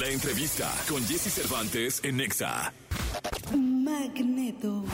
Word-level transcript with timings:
La 0.00 0.10
entrevista 0.10 0.70
con 0.90 1.02
Jesse 1.06 1.32
Cervantes 1.32 2.00
en 2.04 2.18
Nexa. 2.18 2.70
Magneto. 3.56 4.84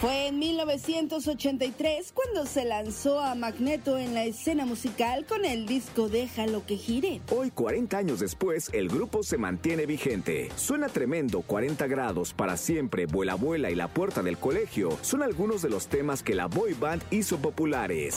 Fue 0.00 0.26
en 0.26 0.40
1983 0.40 2.10
cuando 2.12 2.46
se 2.46 2.64
lanzó 2.64 3.20
a 3.20 3.36
Magneto 3.36 3.96
en 3.96 4.12
la 4.12 4.24
escena 4.24 4.66
musical 4.66 5.24
con 5.26 5.44
el 5.44 5.66
disco 5.66 6.08
Déjalo 6.08 6.66
que 6.66 6.76
gire. 6.76 7.20
Hoy, 7.30 7.52
40 7.52 7.96
años 7.96 8.18
después, 8.18 8.70
el 8.72 8.88
grupo 8.88 9.22
se 9.22 9.38
mantiene 9.38 9.86
vigente. 9.86 10.48
Suena 10.56 10.88
tremendo 10.88 11.42
40 11.42 11.86
grados 11.86 12.32
para 12.32 12.56
siempre, 12.56 13.06
Vuela 13.06 13.36
Vuela 13.36 13.70
y 13.70 13.76
La 13.76 13.86
Puerta 13.86 14.20
del 14.20 14.36
Colegio 14.36 14.98
son 15.02 15.22
algunos 15.22 15.62
de 15.62 15.70
los 15.70 15.86
temas 15.86 16.24
que 16.24 16.34
la 16.34 16.46
boy 16.46 16.74
band 16.74 17.04
hizo 17.12 17.38
populares. 17.38 18.16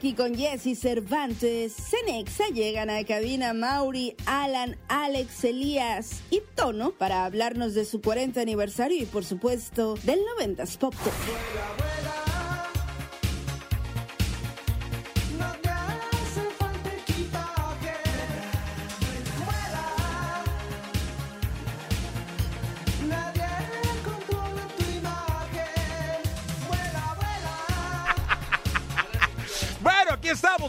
Aquí 0.00 0.14
con 0.14 0.34
Jesse 0.34 0.80
Cervantes, 0.80 1.74
Cenexa 1.74 2.48
llegan 2.54 2.88
a 2.88 3.04
cabina 3.04 3.52
Mauri, 3.52 4.16
Alan, 4.24 4.78
Alex, 4.88 5.44
Elías 5.44 6.22
y 6.30 6.40
Tono 6.54 6.92
para 6.92 7.26
hablarnos 7.26 7.74
de 7.74 7.84
su 7.84 8.00
40 8.00 8.40
aniversario 8.40 9.02
y 9.02 9.04
por 9.04 9.26
supuesto 9.26 9.96
del 10.04 10.20
90s 10.38 10.78
Pop 10.78 10.94
Tour. 11.04 11.12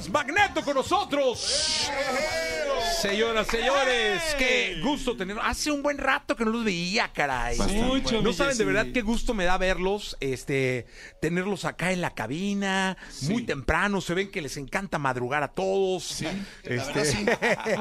Magneto 0.10 0.62
con 0.64 0.76
nosotros. 0.76 1.90
Señoras, 3.02 3.48
señores, 3.48 4.22
qué 4.38 4.80
gusto 4.84 5.18
tener. 5.18 5.38
Hace 5.42 5.72
un 5.72 5.82
buen 5.82 5.98
rato 5.98 6.36
que 6.36 6.46
no 6.46 6.52
los 6.52 6.64
veía, 6.64 7.12
caray. 7.12 7.58
Mucho, 7.58 8.22
No 8.22 8.32
saben 8.32 8.56
de 8.58 8.64
verdad 8.64 8.88
qué 8.94 9.02
gusto 9.02 9.34
me 9.34 9.46
da 9.46 9.58
verlos, 9.58 10.16
este, 10.20 10.86
tenerlos 11.20 11.66
acá 11.66 11.92
en 11.92 12.02
la 12.02 12.14
cabina, 12.14 12.96
muy 13.24 13.44
temprano. 13.44 14.02
Se 14.02 14.14
ven 14.14 14.30
que 14.30 14.42
les 14.42 14.56
encanta 14.58 15.00
madrugar 15.00 15.42
a 15.42 15.48
todos. 15.48 16.04
Sí, 16.04 16.26
La 16.64 16.70
verdad, 16.70 17.04
sí. 17.04 17.26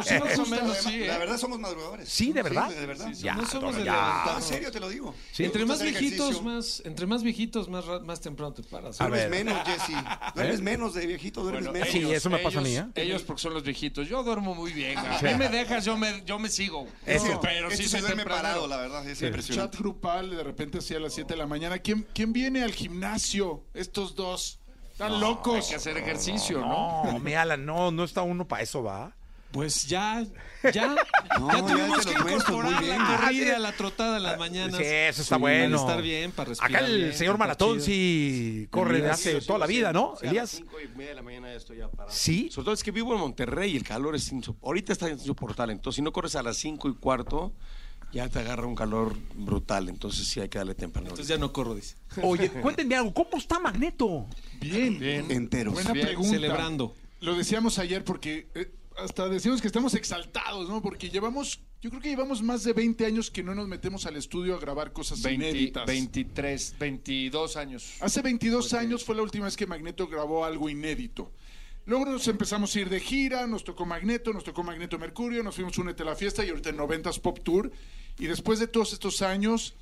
Sí, 0.05 0.15
más 0.21 0.39
o 0.39 0.47
menos, 0.47 0.77
sí, 0.79 1.03
¿eh? 1.03 1.07
La 1.07 1.19
verdad 1.19 1.37
somos 1.37 1.59
madrugadores. 1.59 2.09
Sí, 2.09 2.33
¿de 2.33 2.43
verdad? 2.43 2.71
de 2.71 2.87
verdad. 2.87 3.13
Ya, 3.13 3.35
no 3.35 3.47
somos 3.47 3.77
de 3.77 3.85
ya. 3.85 4.23
No, 4.25 4.37
en 4.37 4.43
serio 4.43 4.73
te 4.73 4.81
lo 4.81 4.89
digo. 4.89 5.15
entre 5.39 5.67
más 5.67 5.83
viejitos, 5.83 6.43
más, 6.43 6.83
entre 6.87 7.07
más 7.07 7.23
viejitos, 7.23 7.69
más, 7.69 7.85
más 8.05 8.21
temprano 8.23 8.55
te 8.55 8.63
paras. 8.63 8.99
A 9.01 9.07
Duermes 9.07 9.31
ver. 9.31 9.45
menos, 9.45 9.67
Jesse. 9.67 10.03
Duermes 10.35 10.61
menos 10.63 10.95
de 10.95 11.07
viejito, 11.07 11.43
duermes 11.43 11.65
Bueno, 11.67 11.73
menos. 11.73 11.89
Sí, 11.91 12.11
eso 12.11 12.31
me 12.31 12.39
pasa 12.39 12.61
a 12.61 12.63
mí, 12.63 12.75
¿eh? 12.75 12.87
Ellos 12.95 13.23
porque 13.23 13.43
son 13.43 13.53
los 13.53 13.63
viejitos. 13.63 14.09
Yo 14.09 14.23
duermo 14.23 14.55
muy 14.55 14.73
bien. 14.73 14.97
A 15.11 15.23
mí 15.23 15.35
me 15.35 15.49
dejas, 15.49 15.85
yo 15.85 15.97
me, 15.97 16.23
yo 16.25 16.39
me 16.39 16.49
sigo. 16.49 16.87
Eso. 17.05 17.41
Pero 17.41 17.71
sí 17.71 17.89
se 17.89 18.01
duerme 18.01 18.25
parado, 18.25 18.67
la 18.67 18.77
verdad. 18.77 19.07
Es 19.09 19.19
chat 19.19 19.29
impresionante. 19.29 19.79
grupal 19.79 20.31
de 20.31 20.43
repente 20.45 20.79
así 20.79 20.95
a 20.95 21.01
las 21.01 21.13
7 21.15 21.35
de 21.35 21.39
la 21.39 21.47
mañana. 21.47 21.79
¿Quién, 21.79 22.07
quién 22.15 22.33
viene 22.33 22.63
al 22.63 22.73
gimnasio? 22.73 23.65
Estos 23.75 24.15
dos. 24.15 24.61
Están 24.93 25.13
Hay 25.15 25.21
locos. 25.21 25.69
que 25.69 25.77
hacer 25.77 25.97
ejercicio, 25.97 26.61
¿no? 26.61 27.05
No, 27.05 27.19
mi 27.21 27.35
Alan, 27.35 27.65
no, 27.65 27.91
no 27.91 28.05
está 28.05 28.23
uno 28.23 28.47
para 28.47 28.63
eso, 28.63 28.83
va. 28.83 29.17
Pues 29.53 29.87
ya, 29.89 30.25
ya, 30.73 30.95
No, 31.41 31.51
ya 31.51 31.59
tuvimos 31.67 32.07
que 32.07 32.15
nuestros, 32.15 32.21
incorporar 32.21 32.65
muy 32.81 32.89
la 32.89 32.97
bien. 32.97 33.07
corrida, 33.07 33.59
la 33.59 33.73
trotada 33.73 34.17
en 34.19 34.23
las 34.23 34.39
mañanas. 34.39 34.77
Sí, 34.77 34.85
eso 34.85 35.23
está 35.23 35.35
Sí, 35.37 35.41
bueno. 35.41 35.77
Para 35.79 35.89
estar 35.91 36.03
bien, 36.03 36.31
para 36.33 36.49
respirar 36.51 36.77
Acá 36.77 36.87
el 36.87 36.97
bien, 36.99 37.15
señor 37.15 37.39
Maratón 37.39 37.81
sí 37.81 38.69
corre 38.71 38.93
de 38.95 38.99
Elías. 39.01 39.15
hace 39.19 39.41
toda 39.41 39.59
la 39.59 39.67
vida, 39.67 39.93
¿no, 39.93 40.15
Sí, 40.21 40.27
a 40.27 40.27
las 40.27 40.31
Elías? 40.33 40.51
cinco 40.51 40.77
y 40.81 40.89
media 40.97 41.09
de 41.11 41.15
la 41.17 41.23
mañana 41.23 41.49
ya 41.49 41.57
estoy 41.57 41.79
ya 41.79 41.89
parado. 41.89 42.15
Sí. 42.15 42.49
Sobre 42.53 42.65
todo 42.67 42.75
es 42.75 42.85
que 42.85 42.91
vivo 42.93 43.13
en 43.15 43.21
Monterrey 43.21 43.73
y 43.73 43.77
el 43.77 43.83
calor 43.85 44.15
es 44.15 44.31
insoportable. 44.31 44.67
Ahorita 44.69 44.93
está 44.93 45.11
insoportable. 45.11 45.73
Entonces, 45.73 45.97
si 45.97 46.03
no 46.03 46.13
corres 46.13 46.37
a 46.37 46.43
las 46.43 46.57
5 46.57 46.89
y 46.89 46.95
cuarto, 46.95 47.53
ya 48.13 48.29
te 48.29 48.39
agarra 48.39 48.67
un 48.67 48.75
calor 48.77 49.17
brutal. 49.35 49.89
Entonces, 49.89 50.29
sí 50.29 50.39
hay 50.41 50.49
que 50.49 50.59
darle 50.59 50.75
temprano. 50.77 51.09
Entonces 51.09 51.27
ya 51.29 51.39
no 51.39 51.53
corro, 51.53 51.75
dice. 51.75 51.97
Oye, 52.23 52.49
cuéntenme 52.63 52.95
algo, 52.95 53.13
¿cómo 53.15 53.31
está 53.37 53.59
Magneto? 53.59 54.27
Bien. 54.61 55.03
Enteros. 55.31 55.75
Buena 55.75 55.93
Bien, 55.93 56.07
pregunta. 56.07 56.31
celebrando. 56.31 56.95
Lo 57.21 57.35
decíamos 57.35 57.79
ayer 57.79 58.03
porque 58.05 58.49
eh, 58.55 58.71
hasta 59.01 59.29
decimos 59.29 59.61
que 59.61 59.67
estamos 59.67 59.95
exaltados, 59.95 60.69
¿no? 60.69 60.83
Porque 60.83 61.11
llevamos, 61.11 61.61
yo 61.81 61.91
creo 61.91 62.03
que 62.03 62.11
llevamos 62.11 62.43
más 62.43 62.65
de 62.65 62.73
20 62.73 63.07
años 63.07 63.31
que 63.31 63.43
no 63.43 63.55
nos 63.55 63.69
metemos 63.69 64.07
al 64.07 64.17
estudio 64.17 64.55
a 64.55 64.59
grabar 64.59 64.93
cosas 64.93 65.23
20, 65.23 65.49
inéditas. 65.49 65.87
23, 65.87 66.77
22 66.79 67.57
años. 67.57 67.95
Hace 68.01 68.23
22 68.23 68.75
años 68.75 69.05
fue 69.05 69.17
la 69.17 69.23
última 69.23 69.47
vez 69.47 69.57
que 69.57 69.67
Magneto 69.67 70.07
grabó 70.07 70.45
algo 70.45 70.69
inédito. 70.69 71.33
Luego 71.87 72.05
nos 72.05 72.29
empezamos 72.29 72.75
a 72.75 72.81
ir 72.81 72.89
de 72.89 73.01
gira, 73.01 73.47
nos 73.47 73.65
tocó 73.65 73.87
Magneto, 73.87 74.33
nos 74.33 74.45
tocó 74.45 74.63
Magneto 74.63 74.99
Mercurio, 74.99 75.43
nos 75.43 75.55
fuimos 75.55 75.77
a 75.79 75.81
Únete 75.81 76.03
a 76.03 76.07
la 76.07 76.15
Fiesta 76.15 76.45
y 76.45 76.51
ahorita 76.51 76.71
en 76.71 76.77
90s 76.77 77.21
Pop 77.21 77.41
Tour. 77.43 77.73
Y 78.19 78.27
después 78.27 78.59
de 78.59 78.69
todos 78.69 78.93
estos 78.93 79.23
años, 79.23 79.75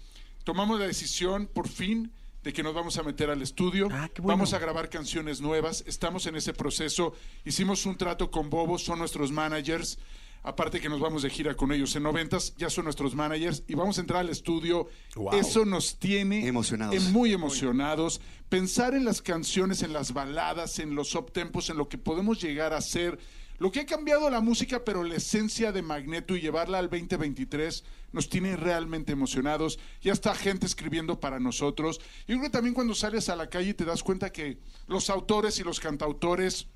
tomamos 0.44 0.78
la 0.78 0.86
decisión, 0.86 1.48
por 1.48 1.68
fin, 1.68 2.12
de 2.42 2.52
que 2.52 2.62
nos 2.62 2.74
vamos 2.74 2.96
a 2.98 3.02
meter 3.02 3.30
al 3.30 3.42
estudio. 3.42 3.88
Ah, 3.90 4.08
bueno. 4.16 4.28
Vamos 4.28 4.52
a 4.54 4.58
grabar 4.58 4.88
canciones 4.88 5.40
nuevas. 5.40 5.84
Estamos 5.86 6.26
en 6.26 6.36
ese 6.36 6.52
proceso. 6.52 7.14
Hicimos 7.44 7.84
un 7.86 7.96
trato 7.96 8.30
con 8.30 8.48
Bobo, 8.50 8.78
son 8.78 8.98
nuestros 9.00 9.32
managers. 9.32 9.98
Aparte 10.44 10.80
que 10.80 10.88
nos 10.88 11.00
vamos 11.00 11.22
de 11.22 11.30
gira 11.30 11.54
con 11.54 11.72
ellos 11.72 11.94
en 11.96 12.04
noventas, 12.04 12.54
ya 12.56 12.70
son 12.70 12.84
nuestros 12.84 13.14
managers 13.14 13.64
y 13.66 13.74
vamos 13.74 13.98
a 13.98 14.02
entrar 14.02 14.20
al 14.20 14.28
estudio. 14.30 14.88
Wow. 15.16 15.34
Eso 15.34 15.64
nos 15.64 15.98
tiene 15.98 16.46
Emocionados. 16.46 17.02
muy 17.10 17.32
emocionados. 17.32 18.20
Pensar 18.48 18.94
en 18.94 19.04
las 19.04 19.20
canciones, 19.20 19.82
en 19.82 19.92
las 19.92 20.12
baladas, 20.12 20.78
en 20.78 20.94
los 20.94 21.14
uptempos, 21.16 21.70
en 21.70 21.76
lo 21.76 21.88
que 21.88 21.98
podemos 21.98 22.40
llegar 22.40 22.72
a 22.72 22.76
hacer. 22.78 23.18
Lo 23.58 23.72
que 23.72 23.80
ha 23.80 23.86
cambiado 23.86 24.30
la 24.30 24.40
música, 24.40 24.84
pero 24.84 25.02
la 25.02 25.16
esencia 25.16 25.72
de 25.72 25.82
Magneto 25.82 26.36
y 26.36 26.40
llevarla 26.40 26.78
al 26.78 26.88
2023 26.88 27.84
nos 28.12 28.28
tiene 28.28 28.56
realmente 28.56 29.12
emocionados. 29.12 29.80
Ya 30.00 30.12
está 30.12 30.34
gente 30.34 30.66
escribiendo 30.66 31.18
para 31.18 31.40
nosotros. 31.40 32.00
Y 32.26 32.32
yo 32.32 32.38
creo 32.38 32.42
que 32.42 32.50
también 32.50 32.74
cuando 32.74 32.94
sales 32.94 33.28
a 33.28 33.36
la 33.36 33.50
calle 33.50 33.74
te 33.74 33.84
das 33.84 34.04
cuenta 34.04 34.30
que 34.30 34.58
los 34.86 35.10
autores 35.10 35.58
y 35.58 35.64
los 35.64 35.80
cantautores 35.80 36.68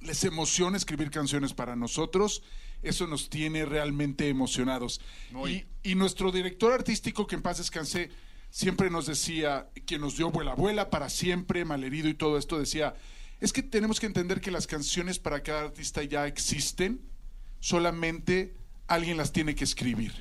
les 0.00 0.22
emociona 0.24 0.76
escribir 0.76 1.10
canciones 1.10 1.52
para 1.52 1.74
nosotros. 1.74 2.42
Eso 2.82 3.06
nos 3.08 3.28
tiene 3.28 3.64
realmente 3.64 4.28
emocionados. 4.28 5.00
Y, 5.48 5.64
y 5.82 5.94
nuestro 5.96 6.30
director 6.30 6.72
artístico, 6.72 7.26
que 7.26 7.34
en 7.34 7.42
paz 7.42 7.58
descanse, 7.58 8.10
siempre 8.50 8.88
nos 8.88 9.06
decía, 9.06 9.68
que 9.84 9.98
nos 9.98 10.16
dio 10.16 10.30
Vuela 10.30 10.54
Vuela 10.54 10.90
para 10.90 11.08
siempre, 11.08 11.64
Malherido 11.64 12.08
y 12.08 12.14
todo 12.14 12.38
esto, 12.38 12.56
decía, 12.58 12.94
es 13.44 13.52
que 13.52 13.62
tenemos 13.62 14.00
que 14.00 14.06
entender 14.06 14.40
que 14.40 14.50
las 14.50 14.66
canciones 14.66 15.18
para 15.18 15.42
cada 15.42 15.62
artista 15.62 16.02
ya 16.02 16.26
existen, 16.26 17.00
solamente 17.60 18.54
alguien 18.86 19.16
las 19.16 19.32
tiene 19.32 19.54
que 19.54 19.64
escribir. 19.64 20.12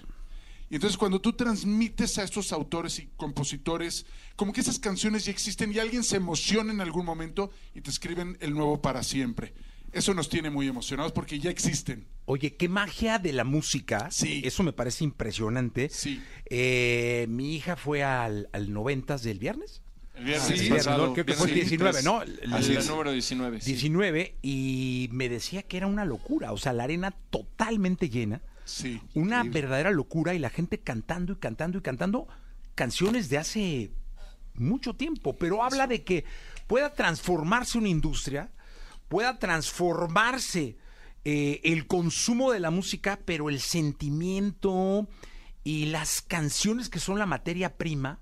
Y 0.69 0.75
entonces 0.75 0.97
cuando 0.97 1.21
tú 1.21 1.33
transmites 1.33 2.17
a 2.17 2.23
estos 2.23 2.51
autores 2.51 2.99
y 2.99 3.07
compositores, 3.15 4.05
como 4.35 4.51
que 4.51 4.61
esas 4.61 4.79
canciones 4.79 5.25
ya 5.25 5.31
existen 5.31 5.71
y 5.71 5.79
alguien 5.79 6.03
se 6.03 6.17
emociona 6.17 6.73
en 6.73 6.81
algún 6.81 7.05
momento 7.05 7.51
y 7.73 7.81
te 7.81 7.91
escriben 7.91 8.37
el 8.41 8.53
nuevo 8.53 8.81
para 8.81 9.03
siempre. 9.03 9.53
Eso 9.91 10.15
nos 10.15 10.27
tiene 10.27 10.49
muy 10.49 10.67
emocionados 10.67 11.11
porque 11.11 11.39
ya 11.39 11.51
existen. 11.51 12.07
Oye, 12.25 12.55
qué 12.55 12.67
magia 12.67 13.19
de 13.19 13.31
la 13.31 13.43
música. 13.43 14.09
Sí. 14.09 14.41
Eso 14.43 14.63
me 14.63 14.73
parece 14.73 15.03
impresionante. 15.03 15.89
Sí. 15.89 16.21
Eh, 16.49 17.27
mi 17.29 17.55
hija 17.55 17.75
fue 17.75 18.03
al, 18.03 18.49
al 18.51 18.73
90 18.73 19.19
del 19.19 19.37
viernes. 19.37 19.82
El 20.15 20.25
viernes 20.25 20.59
Sí, 20.59 20.69
pasado, 20.69 21.07
¿no? 21.07 21.13
Creo 21.13 21.25
que 21.25 21.33
fue 21.33 21.47
el 21.47 21.53
viernes 21.53 21.69
19, 21.71 21.93
23. 21.93 22.05
¿no? 22.05 22.21
El- 22.21 22.53
Así 22.53 22.71
el- 22.71 22.77
es. 22.77 22.83
El 22.85 22.91
número 22.91 23.11
19. 23.11 23.61
sí. 23.61 23.71
19 23.71 24.35
y 24.41 25.09
me 25.11 25.27
decía 25.29 25.63
que 25.63 25.77
era 25.77 25.87
una 25.87 26.05
locura, 26.05 26.51
o 26.51 26.57
sea, 26.57 26.71
la 26.73 26.83
arena 26.83 27.11
totalmente 27.29 28.09
llena, 28.09 28.41
Sí. 28.65 29.01
una 29.15 29.43
verdadera 29.43 29.91
locura 29.91 30.33
y 30.33 30.39
la 30.39 30.49
gente 30.49 30.79
cantando 30.79 31.33
y 31.33 31.35
cantando 31.37 31.79
y 31.79 31.81
cantando 31.81 32.27
canciones 32.75 33.29
de 33.29 33.37
hace 33.39 33.91
mucho 34.55 34.93
tiempo, 34.95 35.35
pero 35.35 35.63
habla 35.63 35.87
de 35.87 36.03
que 36.03 36.25
pueda 36.67 36.93
transformarse 36.93 37.77
una 37.79 37.89
industria, 37.89 38.51
pueda 39.09 39.39
transformarse 39.39 40.77
eh, 41.25 41.61
el 41.63 41.87
consumo 41.87 42.51
de 42.51 42.59
la 42.59 42.69
música, 42.69 43.17
pero 43.25 43.49
el 43.49 43.59
sentimiento 43.61 45.07
y 45.63 45.85
las 45.85 46.21
canciones 46.21 46.89
que 46.89 46.99
son 46.99 47.17
la 47.17 47.25
materia 47.25 47.77
prima 47.77 48.19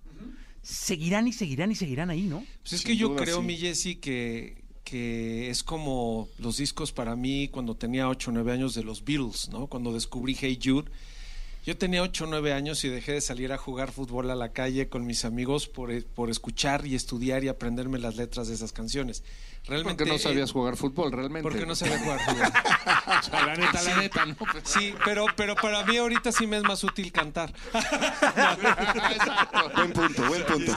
seguirán 0.62 1.28
y 1.28 1.34
seguirán 1.34 1.72
y 1.72 1.76
seguirán 1.76 2.10
ahí, 2.10 2.24
¿no? 2.24 2.44
Pues 2.62 2.74
es 2.74 2.82
Sin 2.82 2.88
que 2.90 2.98
yo 2.98 3.10
duda, 3.10 3.24
creo, 3.24 3.40
sí. 3.40 3.44
mi 3.46 3.58
Jessy, 3.58 3.96
que, 3.96 4.64
que 4.84 5.50
es 5.50 5.64
como 5.64 6.30
los 6.38 6.58
discos 6.58 6.92
para 6.92 7.16
mí 7.16 7.48
cuando 7.50 7.76
tenía 7.76 8.08
8 8.10 8.32
o 8.32 8.34
9 8.34 8.52
años 8.52 8.74
de 8.76 8.84
los 8.84 9.04
Beatles, 9.04 9.50
¿no? 9.50 9.68
Cuando 9.68 9.94
descubrí 9.94 10.36
Hey 10.40 10.60
Jude. 10.64 10.92
Yo 11.64 11.78
tenía 11.78 12.02
8 12.02 12.24
o 12.24 12.28
9 12.28 12.54
años 12.54 12.84
y 12.84 12.90
dejé 12.90 13.14
de 13.14 13.22
salir 13.22 13.54
a 13.54 13.58
jugar 13.58 13.92
fútbol 13.92 14.32
a 14.32 14.36
la 14.36 14.52
calle 14.52 14.90
con 14.90 15.06
mis 15.06 15.26
amigos 15.26 15.68
por, 15.68 15.92
eh, 15.92 16.02
por 16.02 16.32
escuchar 16.32 16.88
y 16.88 16.96
estudiar 16.96 17.44
y 17.44 17.50
aprenderme 17.50 18.00
las 18.00 18.16
letras 18.16 18.48
de 18.48 18.56
esas 18.56 18.72
canciones. 18.72 19.24
Realmente, 19.66 20.04
Porque 20.04 20.10
no 20.10 20.16
eh, 20.16 20.20
sabías 20.20 20.52
jugar 20.52 20.76
fútbol, 20.76 21.12
realmente. 21.12 21.44
Porque 21.44 21.68
no 21.68 21.76
sabía 21.76 22.00
jugar 22.00 22.20
fútbol. 22.26 22.48
O 22.48 23.24
sea, 23.24 23.46
la 23.46 23.56
neta, 23.56 23.84
la 23.84 23.98
neta, 23.98 24.26
¿no? 24.26 24.36
Sí, 24.64 24.96
pero, 25.06 25.28
pero 25.38 25.56
para 25.56 25.86
mí 25.86 25.98
ahorita 25.98 26.32
sí 26.32 26.48
me 26.48 26.58
es 26.58 26.64
más 26.64 26.84
útil 26.84 27.12
cantar. 27.12 27.54
Exacto. 27.74 29.72
Buen 29.76 29.94
punto, 29.94 30.28
buen 30.28 30.46
punto. 30.46 30.76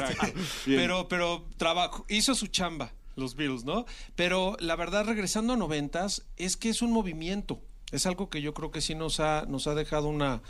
Pero, 0.66 1.08
pero 1.08 1.46
trabajo, 1.56 2.04
hizo 2.10 2.34
su 2.34 2.48
chamba, 2.48 2.92
los 3.16 3.36
Beatles, 3.36 3.64
¿no? 3.64 3.86
Pero 4.16 4.58
la 4.60 4.76
verdad, 4.76 5.06
regresando 5.06 5.54
a 5.54 5.56
noventas, 5.56 6.26
es 6.36 6.58
que 6.58 6.68
es 6.68 6.82
un 6.82 6.92
movimiento. 6.92 7.62
Es 7.90 8.06
algo 8.06 8.28
que 8.28 8.42
yo 8.42 8.52
creo 8.54 8.70
que 8.70 8.80
sí 8.80 8.94
nos 8.94 9.20
ha, 9.20 9.44
nos 9.46 9.66
ha 9.66 9.74
dejado 9.74 10.08
una, 10.08 10.42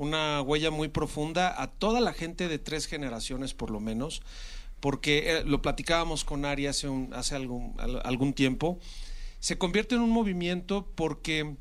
una 0.00 0.40
huella 0.40 0.70
muy 0.70 0.88
profunda 0.88 1.60
a 1.62 1.66
toda 1.70 2.00
la 2.00 2.12
gente 2.14 2.48
de 2.48 2.58
tres 2.58 2.86
generaciones, 2.86 3.52
por 3.52 3.70
lo 3.70 3.80
menos. 3.80 4.22
Porque 4.80 5.36
eh, 5.36 5.44
lo 5.44 5.60
platicábamos 5.60 6.24
con 6.24 6.46
Ari 6.46 6.66
hace, 6.66 6.88
un- 6.88 7.12
hace 7.12 7.34
algún, 7.34 7.74
al- 7.78 8.00
algún 8.04 8.32
tiempo. 8.32 8.78
Se 9.40 9.58
convierte 9.58 9.94
en 9.96 10.00
un 10.00 10.08
movimiento 10.10 10.90
porque 10.94 11.54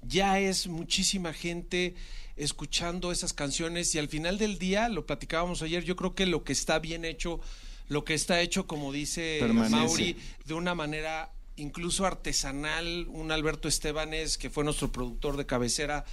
ya 0.00 0.40
es 0.40 0.66
muchísima 0.66 1.34
gente 1.34 1.94
escuchando 2.36 3.12
esas 3.12 3.34
canciones 3.34 3.94
y 3.94 3.98
al 3.98 4.08
final 4.08 4.38
del 4.38 4.58
día, 4.58 4.88
lo 4.88 5.04
platicábamos 5.04 5.60
ayer, 5.60 5.84
yo 5.84 5.94
creo 5.96 6.14
que 6.14 6.24
lo 6.24 6.44
que 6.44 6.52
está 6.54 6.78
bien 6.78 7.04
hecho, 7.04 7.40
lo 7.88 8.04
que 8.04 8.14
está 8.14 8.40
hecho, 8.40 8.66
como 8.66 8.92
dice 8.92 9.38
Permanece. 9.40 9.74
Mauri, 9.76 10.16
de 10.46 10.54
una 10.54 10.74
manera 10.74 11.32
incluso 11.56 12.06
artesanal, 12.06 13.06
un 13.08 13.30
Alberto 13.32 13.66
Estebanes, 13.68 14.38
que 14.38 14.48
fue 14.48 14.62
nuestro 14.64 14.90
productor 14.92 15.36
de 15.36 15.44
cabecera, 15.44 16.04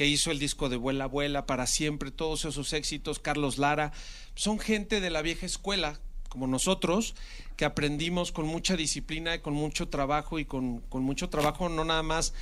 que 0.00 0.06
hizo 0.06 0.30
el 0.30 0.38
disco 0.38 0.70
de 0.70 0.78
Vuela 0.78 1.04
Vuela 1.04 1.44
para 1.44 1.66
siempre, 1.66 2.10
todos 2.10 2.46
esos 2.46 2.72
éxitos, 2.72 3.18
Carlos 3.18 3.58
Lara, 3.58 3.92
son 4.34 4.58
gente 4.58 4.98
de 4.98 5.10
la 5.10 5.20
vieja 5.20 5.44
escuela, 5.44 6.00
como 6.30 6.46
nosotros, 6.46 7.14
que 7.58 7.66
aprendimos 7.66 8.32
con 8.32 8.46
mucha 8.46 8.76
disciplina 8.76 9.34
y 9.34 9.40
con 9.40 9.52
mucho 9.52 9.90
trabajo 9.90 10.38
y 10.38 10.46
con, 10.46 10.80
con 10.88 11.02
mucho 11.02 11.28
trabajo 11.28 11.68
no 11.68 11.84
nada 11.84 12.02
más 12.02 12.32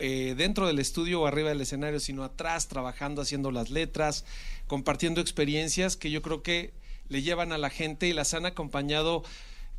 eh, 0.00 0.34
dentro 0.36 0.66
del 0.66 0.80
estudio 0.80 1.22
o 1.22 1.26
arriba 1.26 1.48
del 1.48 1.62
escenario, 1.62 1.98
sino 1.98 2.24
atrás, 2.24 2.68
trabajando, 2.68 3.22
haciendo 3.22 3.52
las 3.52 3.70
letras, 3.70 4.26
compartiendo 4.66 5.22
experiencias 5.22 5.96
que 5.96 6.10
yo 6.10 6.20
creo 6.20 6.42
que 6.42 6.74
le 7.08 7.22
llevan 7.22 7.52
a 7.52 7.58
la 7.58 7.70
gente 7.70 8.06
y 8.06 8.12
las 8.12 8.34
han 8.34 8.44
acompañado 8.44 9.24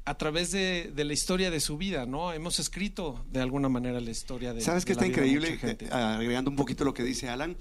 a 0.06 0.18
través 0.18 0.52
de, 0.52 0.92
de 0.96 1.04
la 1.04 1.14
historia 1.14 1.52
de 1.52 1.60
su 1.60 1.78
vida, 1.78 2.06
¿no? 2.06 2.34
Hemos 2.34 2.60
escrito 2.60 3.24
de 3.32 3.42
alguna 3.42 3.70
manera 3.70 4.00
la 4.02 4.10
historia 4.12 4.54
de 4.54 4.62
¿Sabes 4.62 4.86
de 4.86 4.90
la 4.90 4.94
está 4.94 5.08
increíble? 5.08 5.58
gente. 5.58 5.86
Eh, 5.86 5.90
agregando 5.92 6.50
un 6.50 6.56
poquito 6.56 6.84
lo 6.84 6.94
que 6.94 7.04
dice 7.04 7.30
Alan, 7.30 7.56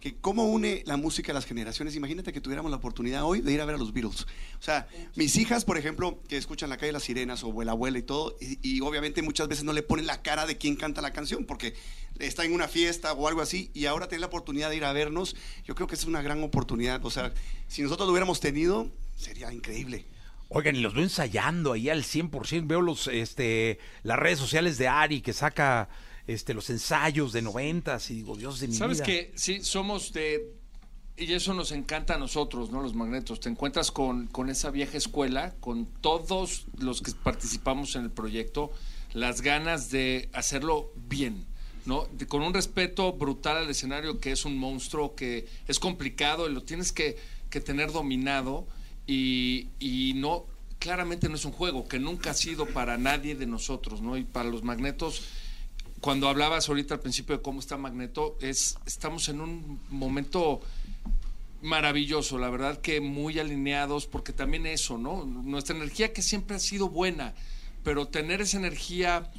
que 0.00 0.16
cómo 0.16 0.46
une 0.46 0.82
la 0.86 0.96
música 0.96 1.32
a 1.32 1.34
las 1.34 1.44
generaciones. 1.44 1.94
Imagínate 1.94 2.32
que 2.32 2.40
tuviéramos 2.40 2.70
la 2.70 2.78
oportunidad 2.78 3.24
hoy 3.24 3.42
de 3.42 3.52
ir 3.52 3.60
a 3.60 3.66
ver 3.66 3.74
a 3.74 3.78
los 3.78 3.92
Beatles. 3.92 4.22
O 4.58 4.62
sea, 4.62 4.88
mis 5.14 5.36
hijas, 5.36 5.66
por 5.66 5.76
ejemplo, 5.76 6.22
que 6.26 6.38
escuchan 6.38 6.70
la 6.70 6.78
calle 6.78 6.86
de 6.86 6.92
las 6.94 7.02
sirenas 7.02 7.44
o 7.44 7.48
abuela 7.48 7.72
abuela 7.72 7.98
y 7.98 8.02
todo, 8.02 8.34
y, 8.40 8.58
y 8.62 8.80
obviamente 8.80 9.20
muchas 9.20 9.48
veces 9.48 9.64
no 9.64 9.74
le 9.74 9.82
ponen 9.82 10.06
la 10.06 10.22
cara 10.22 10.46
de 10.46 10.56
quién 10.56 10.76
canta 10.76 11.02
la 11.02 11.12
canción, 11.12 11.44
porque 11.44 11.74
está 12.18 12.46
en 12.46 12.54
una 12.54 12.66
fiesta 12.66 13.12
o 13.12 13.28
algo 13.28 13.42
así, 13.42 13.70
y 13.74 13.84
ahora 13.84 14.08
tener 14.08 14.20
la 14.20 14.28
oportunidad 14.28 14.70
de 14.70 14.76
ir 14.76 14.84
a 14.86 14.92
vernos, 14.94 15.36
yo 15.66 15.74
creo 15.74 15.86
que 15.86 15.96
es 15.96 16.04
una 16.06 16.22
gran 16.22 16.42
oportunidad. 16.42 17.04
O 17.04 17.10
sea, 17.10 17.34
si 17.68 17.82
nosotros 17.82 18.06
lo 18.06 18.12
hubiéramos 18.12 18.40
tenido, 18.40 18.90
sería 19.16 19.52
increíble. 19.52 20.06
Oigan, 20.52 20.74
y 20.76 20.80
los 20.80 20.94
veo 20.94 21.04
ensayando 21.04 21.72
ahí 21.72 21.88
al 21.88 22.02
100%. 22.02 22.66
Veo 22.66 22.80
los, 22.80 23.06
este, 23.06 23.78
las 24.02 24.18
redes 24.18 24.38
sociales 24.38 24.78
de 24.78 24.88
Ari 24.88 25.20
que 25.20 25.32
saca 25.32 25.88
este, 26.26 26.54
los 26.54 26.68
ensayos 26.70 27.32
de 27.32 27.40
noventas 27.42 28.10
y 28.10 28.14
digo, 28.16 28.36
Dios 28.36 28.58
de 28.60 28.68
mi 28.68 28.74
¿Sabes 28.74 28.98
vida. 28.98 29.06
que 29.06 29.32
Sí, 29.36 29.62
somos 29.62 30.12
de... 30.12 30.52
Y 31.16 31.32
eso 31.34 31.52
nos 31.54 31.70
encanta 31.70 32.14
a 32.14 32.18
nosotros, 32.18 32.70
¿no? 32.70 32.80
Los 32.82 32.94
magnetos. 32.94 33.40
Te 33.40 33.48
encuentras 33.50 33.90
con, 33.92 34.26
con 34.26 34.48
esa 34.50 34.70
vieja 34.70 34.96
escuela, 34.96 35.54
con 35.60 35.86
todos 35.86 36.64
los 36.78 37.02
que 37.02 37.12
participamos 37.12 37.94
en 37.94 38.04
el 38.04 38.10
proyecto, 38.10 38.72
las 39.12 39.42
ganas 39.42 39.90
de 39.90 40.30
hacerlo 40.32 40.92
bien, 40.96 41.44
¿no? 41.84 42.06
De- 42.12 42.26
con 42.26 42.42
un 42.42 42.54
respeto 42.54 43.12
brutal 43.12 43.58
al 43.58 43.68
escenario, 43.70 44.18
que 44.18 44.32
es 44.32 44.44
un 44.46 44.56
monstruo, 44.56 45.14
que 45.14 45.46
es 45.68 45.78
complicado 45.78 46.48
y 46.48 46.54
lo 46.54 46.62
tienes 46.62 46.90
que, 46.90 47.18
que 47.50 47.60
tener 47.60 47.92
dominado. 47.92 48.66
Y, 49.12 50.12
no, 50.16 50.46
claramente 50.78 51.28
no 51.28 51.34
es 51.34 51.44
un 51.44 51.52
juego, 51.52 51.88
que 51.88 51.98
nunca 51.98 52.30
ha 52.30 52.34
sido 52.34 52.66
para 52.66 52.96
nadie 52.96 53.34
de 53.34 53.46
nosotros, 53.46 54.00
¿no? 54.00 54.16
Y 54.16 54.24
para 54.24 54.48
los 54.48 54.62
magnetos 54.62 55.22
cuando 56.00 56.28
hablabas 56.28 56.68
ahorita 56.68 56.94
al 56.94 57.00
principio 57.00 57.36
de 57.36 57.42
cómo 57.42 57.60
está 57.60 57.76
Magneto, 57.76 58.38
es, 58.40 58.78
estamos 58.86 59.28
en 59.28 59.42
un 59.42 59.80
momento 59.90 60.62
maravilloso, 61.60 62.38
la 62.38 62.48
verdad 62.48 62.80
que 62.80 63.02
muy 63.02 63.38
alineados, 63.38 64.06
porque 64.06 64.32
también 64.32 64.66
eso, 64.66 64.96
¿no? 64.96 65.26
Nuestra 65.26 65.76
energía 65.76 66.14
que 66.14 66.22
siempre 66.22 66.56
ha 66.56 66.58
sido 66.58 66.88
buena, 66.88 67.34
pero 67.84 68.08
tener 68.08 68.40
esa 68.40 68.56
energía 68.56 69.30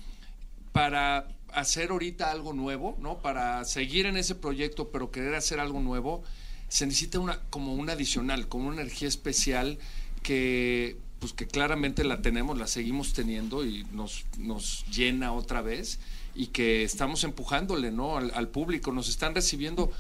para 0.72 1.28
hacer 1.52 1.90
ahorita 1.90 2.30
algo 2.30 2.54
nuevo, 2.54 2.96
¿no? 3.00 3.18
Para 3.24 3.66
seguir 3.66 4.06
en 4.06 4.18
ese 4.18 4.36
proyecto, 4.36 4.92
pero 4.92 5.10
querer 5.10 5.34
hacer 5.34 5.60
algo 5.60 5.80
nuevo, 5.80 6.24
se 6.72 6.86
necesita 6.86 7.20
una, 7.20 7.38
como 7.50 7.74
un 7.74 7.90
adicional, 7.90 8.48
como 8.48 8.70
una 8.70 8.82
energía 8.82 9.10
especial 9.10 9.78
que, 10.24 10.96
pues 11.20 11.34
que 11.34 11.46
claramente 11.46 12.06
la 12.06 12.22
tenemos, 12.22 12.58
la 12.58 12.66
seguimos 12.66 13.12
teniendo 13.12 13.66
y 13.66 13.86
nos, 13.92 14.24
nos 14.38 14.86
llena 14.86 15.34
otra 15.34 15.62
vez 15.62 16.00
y 16.34 16.48
que 16.48 16.84
estamos 16.84 17.26
empujándole, 17.26 17.92
¿no? 17.92 18.16
Al, 18.16 18.48
público, 18.48 18.94
nos 18.94 19.10
están 19.10 19.36
recibiendo 19.36 19.92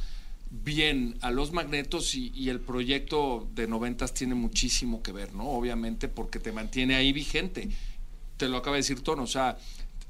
bien 0.49 1.17
a 1.19 1.29
los 1.29 1.51
magnetos 1.51 2.15
y, 2.15 2.31
y 2.33 2.47
el 2.47 2.61
proyecto 2.61 3.49
de 3.53 3.67
noventas 3.67 4.13
tiene 4.13 4.35
muchísimo 4.35 5.03
que 5.03 5.11
ver, 5.11 5.33
¿no? 5.33 5.49
Obviamente 5.49 6.07
porque 6.07 6.39
te 6.39 6.53
mantiene 6.53 6.95
ahí 6.95 7.11
vigente. 7.11 7.67
Te 8.37 8.47
lo 8.47 8.55
acaba 8.55 8.77
de 8.77 8.83
decir 8.83 9.01
Tono, 9.01 9.23
o 9.23 9.27
sea, 9.27 9.57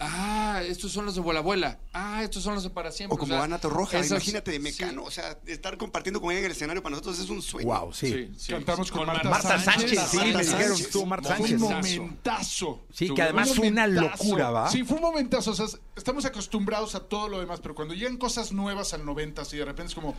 ah, 0.02 0.62
estos 0.68 0.92
son 0.92 1.06
los 1.06 1.16
de 1.16 1.22
Abuela 1.22 1.40
Abuela, 1.40 1.80
ah, 1.94 2.22
estos 2.24 2.44
son 2.44 2.56
los 2.56 2.64
de 2.64 2.70
Para 2.72 2.92
Siempre. 2.92 3.16
O 3.16 3.20
como 3.20 3.34
sea, 3.34 3.44
Ana 3.44 3.60
Torroja, 3.60 3.98
esas- 4.00 4.12
imagínate 4.12 4.52
de 4.52 4.60
Mecano. 4.60 5.04
O 5.04 5.12
sea, 5.12 5.38
estar 5.46 5.78
compartiendo 5.78 6.20
con 6.20 6.32
ella 6.32 6.40
en 6.40 6.46
el 6.46 6.52
escenario 6.52 6.82
para 6.84 6.92
nosotros 6.92 7.20
es 7.20 7.30
un 7.30 7.42
sueño. 7.42 7.68
Wow, 7.68 7.94
sí. 7.94 8.08
Sí, 8.08 8.32
sí, 8.38 8.52
Cantamos 8.52 8.88
sí. 8.88 8.94
con, 8.94 9.06
Marta, 9.08 9.30
Marta 9.30 9.60
Sánchez, 9.60 10.00
sí, 10.10 10.18
Marta 10.18 10.38
me 10.38 10.44
dijeron, 10.44 10.68
Sánchez. 10.68 10.86
estuvo 10.88 11.06
Marta 11.06 11.28
Fue 11.36 11.48
Sánchez. 11.48 11.54
un 11.54 11.62
momentazo. 11.62 12.86
Sí, 12.94 13.14
que 13.14 13.22
además 13.22 13.50
Un 13.52 13.56
fue 13.56 13.68
una 13.70 13.88
locura, 13.88 14.50
¿va? 14.52 14.70
Sí, 14.72 14.84
fue 14.84 14.98
un 14.98 15.04
momentazo. 15.04 15.52
O 15.52 15.56
sea, 15.56 15.66
estamos 15.96 16.26
acostumbrados 16.26 16.96
a 16.96 17.02
todo 17.02 17.28
lo 17.30 17.40
demás, 17.40 17.60
pero 17.62 17.76
cuando 17.76 17.94
llegan 17.94 18.18
cosas 18.18 18.52
nuevas 18.52 18.94
al 18.94 19.06
90 19.06 19.44
y 19.52 19.58
de 19.58 19.66
repente 19.66 19.90
es 19.90 19.96
como. 19.96 20.16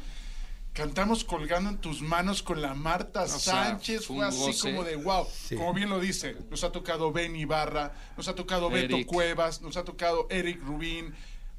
Cantamos 0.72 1.24
colgando 1.24 1.68
en 1.70 1.78
tus 1.78 2.00
manos 2.00 2.42
con 2.42 2.62
la 2.62 2.74
Marta 2.74 3.28
Sánchez. 3.28 4.06
fue 4.06 4.24
así 4.24 4.38
goce. 4.38 4.70
como 4.70 4.84
de 4.84 4.96
wow. 4.96 5.26
Sí. 5.30 5.56
Como 5.56 5.74
bien 5.74 5.90
lo 5.90 6.00
dice, 6.00 6.36
nos 6.50 6.64
ha 6.64 6.72
tocado 6.72 7.12
Ben 7.12 7.36
Ibarra, 7.36 7.92
nos 8.16 8.28
ha 8.28 8.34
tocado 8.34 8.70
Beto 8.70 8.94
Eric. 8.96 9.06
Cuevas, 9.06 9.60
nos 9.60 9.76
ha 9.76 9.84
tocado 9.84 10.26
Eric 10.30 10.62
Rubín, 10.62 11.14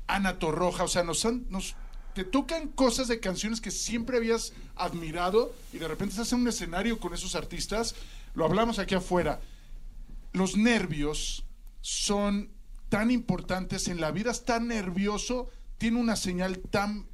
Ana 0.08 0.40
Torroja. 0.40 0.84
O 0.84 0.88
sea, 0.88 1.04
nos 1.04 1.24
han. 1.26 1.46
Nos, 1.50 1.76
te 2.16 2.24
tocan 2.24 2.68
cosas 2.70 3.08
de 3.08 3.20
canciones 3.20 3.62
que 3.62 3.72
siempre 3.72 4.18
habías 4.18 4.54
admirado 4.76 5.54
y 5.74 5.78
de 5.78 5.88
repente 5.88 6.12
estás 6.12 6.32
en 6.34 6.42
un 6.42 6.48
escenario 6.48 7.00
con 7.00 7.14
esos 7.14 7.36
artistas. 7.36 7.96
Lo 8.34 8.46
hablamos 8.46 8.80
aquí 8.80 8.96
afuera 8.96 9.40
los 10.34 10.58
nervios 10.58 11.46
son 11.82 12.52
tan 12.90 13.12
importantes 13.12 13.88
en 13.88 14.02
la 14.02 14.12
vida. 14.12 14.32
Estar 14.32 14.62
nervioso 14.62 15.50
tiene 15.78 16.00
una 16.00 16.16
señal 16.16 16.60
tan, 16.60 17.08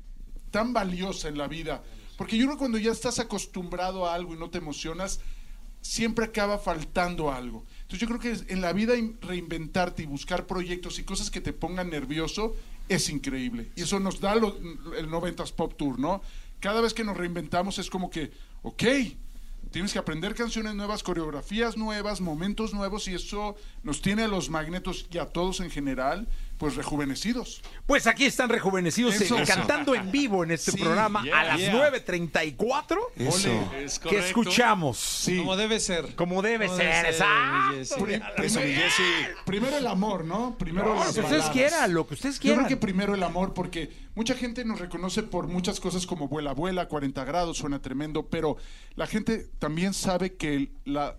tan 0.52 0.74
valiosa 0.74 1.28
en 1.28 1.38
la 1.38 1.48
vida. 1.48 1.84
Porque 2.18 2.38
yo 2.38 2.46
creo 2.46 2.56
que 2.56 2.60
cuando 2.60 2.78
ya 2.78 2.92
estás 2.92 3.20
acostumbrado 3.20 4.06
a 4.06 4.14
algo 4.14 4.34
y 4.34 4.38
no 4.38 4.50
te 4.50 4.58
emocionas, 4.58 5.22
siempre 5.82 6.26
acaba 6.26 6.58
faltando 6.58 7.32
algo. 7.32 7.66
Entonces 7.82 8.00
yo 8.00 8.08
creo 8.08 8.20
que 8.20 8.54
en 8.54 8.62
la 8.62 8.74
vida 8.74 8.96
in- 8.98 9.18
reinventarte 9.22 10.04
y 10.04 10.06
buscar 10.06 10.46
proyectos 10.46 11.00
y 11.00 11.04
cosas 11.04 11.32
que 11.32 11.40
te 11.42 11.54
pongan 11.54 11.90
nervioso 11.90 12.56
es 12.90 13.10
increíble. 13.10 13.72
Y 13.76 13.84
eso 13.84 14.00
nos 14.00 14.20
da 14.20 14.34
el 14.34 14.42
90s 14.42 15.54
Pop 15.54 15.76
Tour, 15.78 16.00
¿no? 16.00 16.22
Cada 16.60 16.82
vez 16.82 16.94
que 16.94 17.06
nos 17.06 17.16
reinventamos 17.16 17.80
es 17.80 17.90
como 17.90 18.10
que, 18.10 18.32
ok, 18.64 18.84
Tienes 19.72 19.94
que 19.94 20.00
aprender 20.00 20.34
canciones 20.34 20.74
nuevas, 20.74 21.04
coreografías 21.04 21.78
nuevas, 21.78 22.22
momentos 22.22 22.74
nuevos 22.74 23.08
y 23.08 23.14
eso 23.14 23.56
nos 23.84 24.02
tiene 24.02 24.24
a 24.24 24.28
los 24.28 24.50
magnetos 24.50 25.06
y 25.12 25.20
a 25.20 25.28
todos 25.28 25.60
en 25.60 25.70
general, 25.70 26.28
pues 26.60 26.76
rejuvenecidos. 26.76 27.62
Pues 27.88 28.06
aquí 28.06 28.26
están 28.26 28.50
rejuvenecidos 28.50 29.16
Eso. 29.20 29.40
eh, 29.40 29.44
cantando 29.48 29.96
en 29.96 30.12
vivo 30.12 30.44
en 30.44 30.52
este 30.52 30.72
Sí, 30.74 30.78
programa 30.78 31.24
yeah, 31.24 31.40
a 31.40 31.44
las 31.46 31.58
yeah. 31.60 31.74
9.34. 31.74 32.98
Eso. 33.16 33.72
Es 33.78 33.98
que 33.98 34.18
escuchamos. 34.20 34.98
Sí. 35.00 35.38
Como 35.38 35.56
debe 35.56 35.80
ser. 35.80 36.16
Como 36.16 36.42
debe 36.42 36.66
Como 36.68 36.78
ser, 36.78 37.06
exacto. 37.06 37.76
Eso, 37.78 37.98
mi 37.98 38.04
primer- 38.04 38.76
Jessy. 38.76 39.04
primero 39.46 39.78
el 39.78 39.88
amor, 39.88 40.26
¿no? 40.26 40.58
Primero 40.58 40.90
No, 40.90 40.94
lo 40.96 41.00
las 41.00 41.14
que 41.16 41.22
ustedes 41.22 41.46
quieran, 41.46 41.94
lo 41.94 42.06
que 42.06 42.16
ustedes 42.16 42.36
Yo 42.36 42.42
quieran. 42.42 42.66
creo 42.66 42.68
que 42.70 42.78
primero 42.78 43.16
el 43.16 43.24
amor, 43.24 43.54
porque 43.54 43.90
mucha 44.16 44.36
gente 44.36 44.66
nos 44.66 44.80
reconoce 44.80 45.24
por 45.24 45.48
muchas 45.48 45.80
cosas 45.80 46.06
como 46.06 46.28
Vuela 46.28 46.54
Vuela, 46.54 46.90
40 46.90 47.24
grados, 47.24 47.58
suena 47.58 47.82
tremendo, 47.82 48.28
pero 48.28 48.58
la 48.96 49.08
gente 49.08 49.48
también 49.60 49.94
sabe 49.94 50.36
que 50.36 50.72
la, 50.84 51.16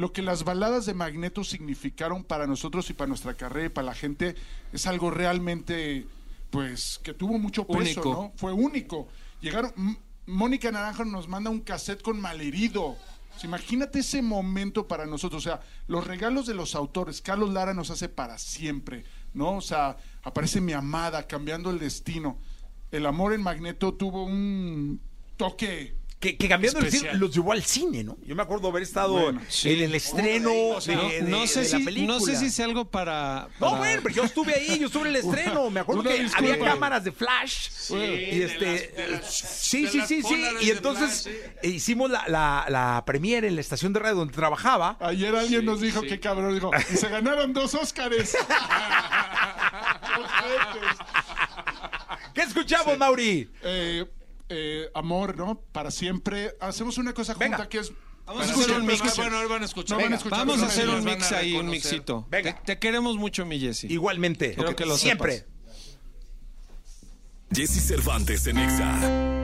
lo 0.00 0.14
que 0.14 0.22
las 0.22 0.44
baladas 0.44 0.86
de 0.86 0.94
Magneto 0.94 1.44
significaron 1.44 2.24
para 2.24 2.46
nosotros 2.46 2.88
y 2.88 2.94
para 2.94 3.08
nuestra 3.08 3.34
carrera 3.34 3.66
y 3.66 3.68
para 3.68 3.86
la 3.88 3.94
gente 3.94 4.34
es 4.72 4.86
algo 4.86 5.10
realmente, 5.10 6.06
pues, 6.48 6.98
que 7.02 7.12
tuvo 7.12 7.38
mucho 7.38 7.66
peso, 7.66 8.00
Único. 8.00 8.10
¿no? 8.10 8.32
Fue 8.36 8.52
único. 8.52 9.08
Llegaron, 9.42 9.72
M- 9.76 9.98
Mónica 10.26 10.72
Naranjo 10.72 11.04
nos 11.04 11.28
manda 11.28 11.50
un 11.50 11.60
cassette 11.60 12.00
con 12.00 12.18
malherido. 12.18 12.96
Imagínate 13.44 13.98
ese 13.98 14.22
momento 14.22 14.88
para 14.88 15.04
nosotros. 15.04 15.44
O 15.44 15.48
sea, 15.48 15.60
los 15.86 16.06
regalos 16.06 16.46
de 16.46 16.54
los 16.54 16.74
autores. 16.74 17.20
Carlos 17.20 17.50
Lara 17.50 17.74
nos 17.74 17.90
hace 17.90 18.08
para 18.08 18.38
siempre, 18.38 19.04
¿no? 19.34 19.56
O 19.56 19.60
sea, 19.60 19.98
aparece 20.22 20.62
mi 20.62 20.72
amada, 20.72 21.26
cambiando 21.26 21.70
el 21.70 21.78
destino. 21.78 22.38
El 22.90 23.04
amor 23.04 23.34
en 23.34 23.42
Magneto 23.42 23.92
tuvo 23.94 24.24
un 24.24 24.98
toque. 25.36 25.94
Que, 26.20 26.36
que 26.36 26.48
cambiando 26.50 26.80
el 26.80 26.84
Especial. 26.86 27.12
cine, 27.14 27.18
los 27.26 27.34
llevó 27.34 27.52
al 27.52 27.62
cine, 27.64 28.04
¿no? 28.04 28.18
Yo 28.26 28.36
me 28.36 28.42
acuerdo 28.42 28.68
haber 28.68 28.82
estado 28.82 29.14
Bueno, 29.14 29.40
en 29.64 29.80
el 29.82 29.94
estreno 29.94 30.50
de, 30.84 30.94
No, 30.94 31.08
de- 31.08 31.22
no 31.22 31.46
sé 31.46 31.60
de 31.62 31.68
la 31.70 31.78
si, 31.78 31.84
película. 31.86 32.12
no 32.12 32.20
sé 32.20 32.36
si 32.36 32.50
sea 32.50 32.66
algo 32.66 32.84
para. 32.90 33.48
No, 33.58 33.76
bueno, 33.78 34.02
pero 34.02 34.14
yo 34.16 34.24
estuve 34.24 34.52
ahí, 34.54 34.78
yo 34.78 34.88
estuve 34.88 35.08
en 35.08 35.16
el 35.16 35.16
estreno. 35.24 35.70
Me 35.70 35.80
acuerdo 35.80 36.02
que 36.02 36.22
disculpa. 36.22 36.52
había 36.52 36.58
cámaras 36.62 37.04
de 37.04 37.12
flash. 37.12 37.68
y 37.88 37.94
de 38.38 38.44
este. 38.44 38.66
las- 38.66 38.96
de 38.96 39.08
las- 39.12 39.34
sí, 39.34 39.86
sí, 39.88 40.02
sí, 40.06 40.22
sí. 40.22 40.44
Y 40.60 40.68
entonces 40.70 41.22
flash, 41.62 41.72
hicimos 41.74 42.10
la, 42.10 42.28
la, 42.28 42.66
la 42.68 43.02
premiere 43.06 43.48
en 43.48 43.54
la 43.54 43.62
estación 43.62 43.94
de 43.94 44.00
radio 44.00 44.16
donde 44.16 44.34
trabajaba. 44.34 44.98
Ayer 45.00 45.34
alguien 45.34 45.60
Sí, 45.60 45.66
nos 45.66 45.80
dijo 45.80 46.02
sí. 46.02 46.06
que 46.08 46.20
cabrón, 46.20 46.52
dijo, 46.52 46.70
y 46.92 46.96
se 46.98 47.08
ganaron 47.08 47.54
dos 47.54 47.74
Óscares. 47.74 48.36
¿Qué 52.34 52.42
escuchamos, 52.42 52.96
Mauri? 52.98 53.48
Eh, 53.62 54.04
eh, 54.50 54.90
amor, 54.94 55.36
¿no? 55.36 55.60
Para 55.72 55.90
siempre. 55.90 56.54
Hacemos 56.60 56.98
una 56.98 57.14
cosa 57.14 57.34
Venga. 57.34 57.56
junta 57.56 57.68
que 57.68 57.78
es. 57.78 57.92
Vamos 58.26 58.48
a 58.48 58.52
hacer 58.52 58.70
un 58.72 58.86
mix. 58.86 58.94
escuchen. 58.94 59.16
Bueno, 59.24 59.36
ahora 59.36 59.48
van 59.48 59.62
a 59.62 59.64
escuchar. 59.64 59.90
No 59.90 59.96
van 59.96 60.04
a 60.04 60.04
Venga, 60.08 60.16
escuchar 60.18 60.38
Vamos 60.38 60.62
a 60.62 60.66
hacer 60.66 60.88
un 60.88 61.04
mix 61.04 61.32
ahí, 61.32 61.54
un 61.54 61.68
mixito. 61.68 62.26
Venga. 62.30 62.54
Te, 62.56 62.74
te 62.74 62.78
queremos 62.78 63.16
mucho, 63.16 63.46
mi 63.46 63.58
Jessy. 63.58 63.86
Igualmente. 63.88 64.54
Quiero 64.54 64.76
que 64.76 64.84
lo 64.84 64.96
Siempre. 64.96 65.46
Jesse 67.52 67.80
Cervantes 67.80 68.46
en 68.46 68.58
Exa. 68.58 69.39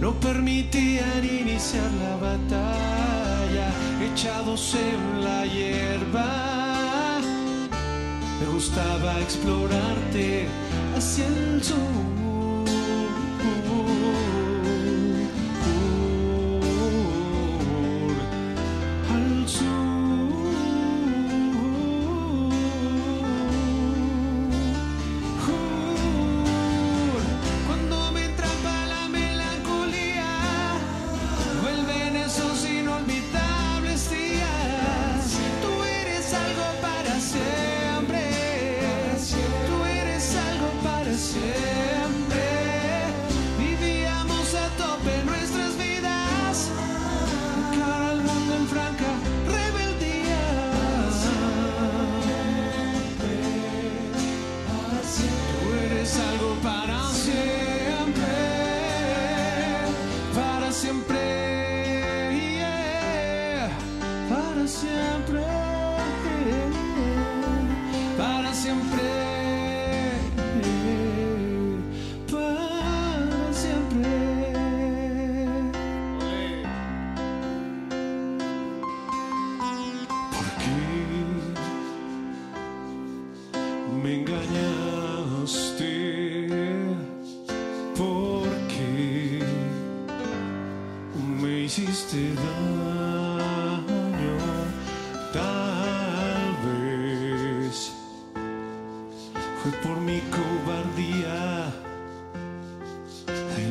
No 0.00 0.14
permitían 0.14 1.22
iniciar 1.24 1.90
la 2.02 2.16
batalla 2.16 3.68
echados 4.12 4.74
en 4.74 5.24
la 5.24 5.44
hierba. 5.44 7.20
Me 8.40 8.46
gustaba 8.46 9.20
explorarte 9.20 10.46
hacia 10.96 11.26
el 11.26 11.62
sur 11.62 12.10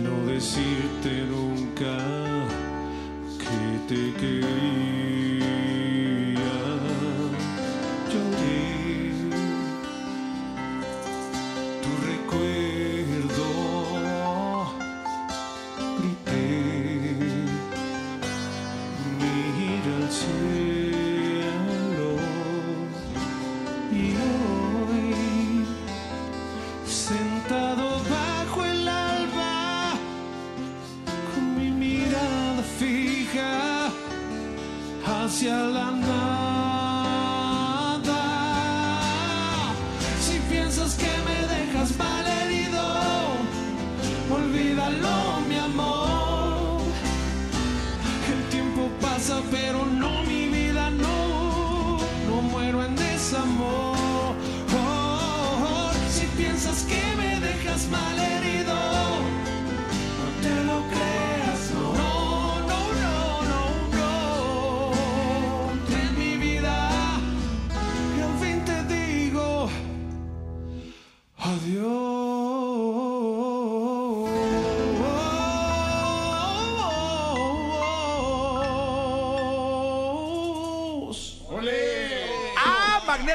no 0.03 0.25
decirte 0.31 1.23
nunca 1.29 1.97
que 3.37 3.93
te 3.93 4.13
quería. 4.19 5.08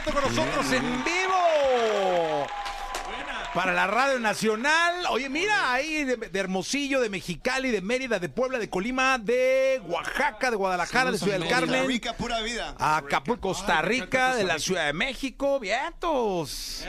Con 0.02 0.14
nosotros 0.14 0.72
en 0.72 1.04
vivo. 1.04 2.46
para 3.54 3.72
la 3.72 3.86
Radio 3.86 4.18
Nacional. 4.18 5.06
Oye, 5.08 5.28
mira, 5.28 5.72
ahí 5.72 6.02
de, 6.02 6.16
de 6.16 6.38
Hermosillo, 6.40 7.00
de 7.00 7.08
Mexicali, 7.08 7.70
de 7.70 7.80
Mérida, 7.80 8.18
de 8.18 8.28
Puebla, 8.28 8.58
de 8.58 8.68
Colima, 8.68 9.18
de 9.18 9.80
Oaxaca, 9.86 10.50
de 10.50 10.56
Guadalajara, 10.56 11.12
de 11.12 11.18
Ciudad 11.18 11.34
del 11.34 11.44
Costa 11.48 11.60
Carmen. 11.60 11.86
Rica, 11.86 12.12
pura 12.16 12.42
vida. 12.42 12.74
Acapulco, 12.76 13.48
Costa 13.48 13.82
Rica, 13.82 14.34
de 14.34 14.42
la 14.42 14.58
Ciudad 14.58 14.86
de 14.86 14.92
México, 14.94 15.60
vientos. 15.60 16.84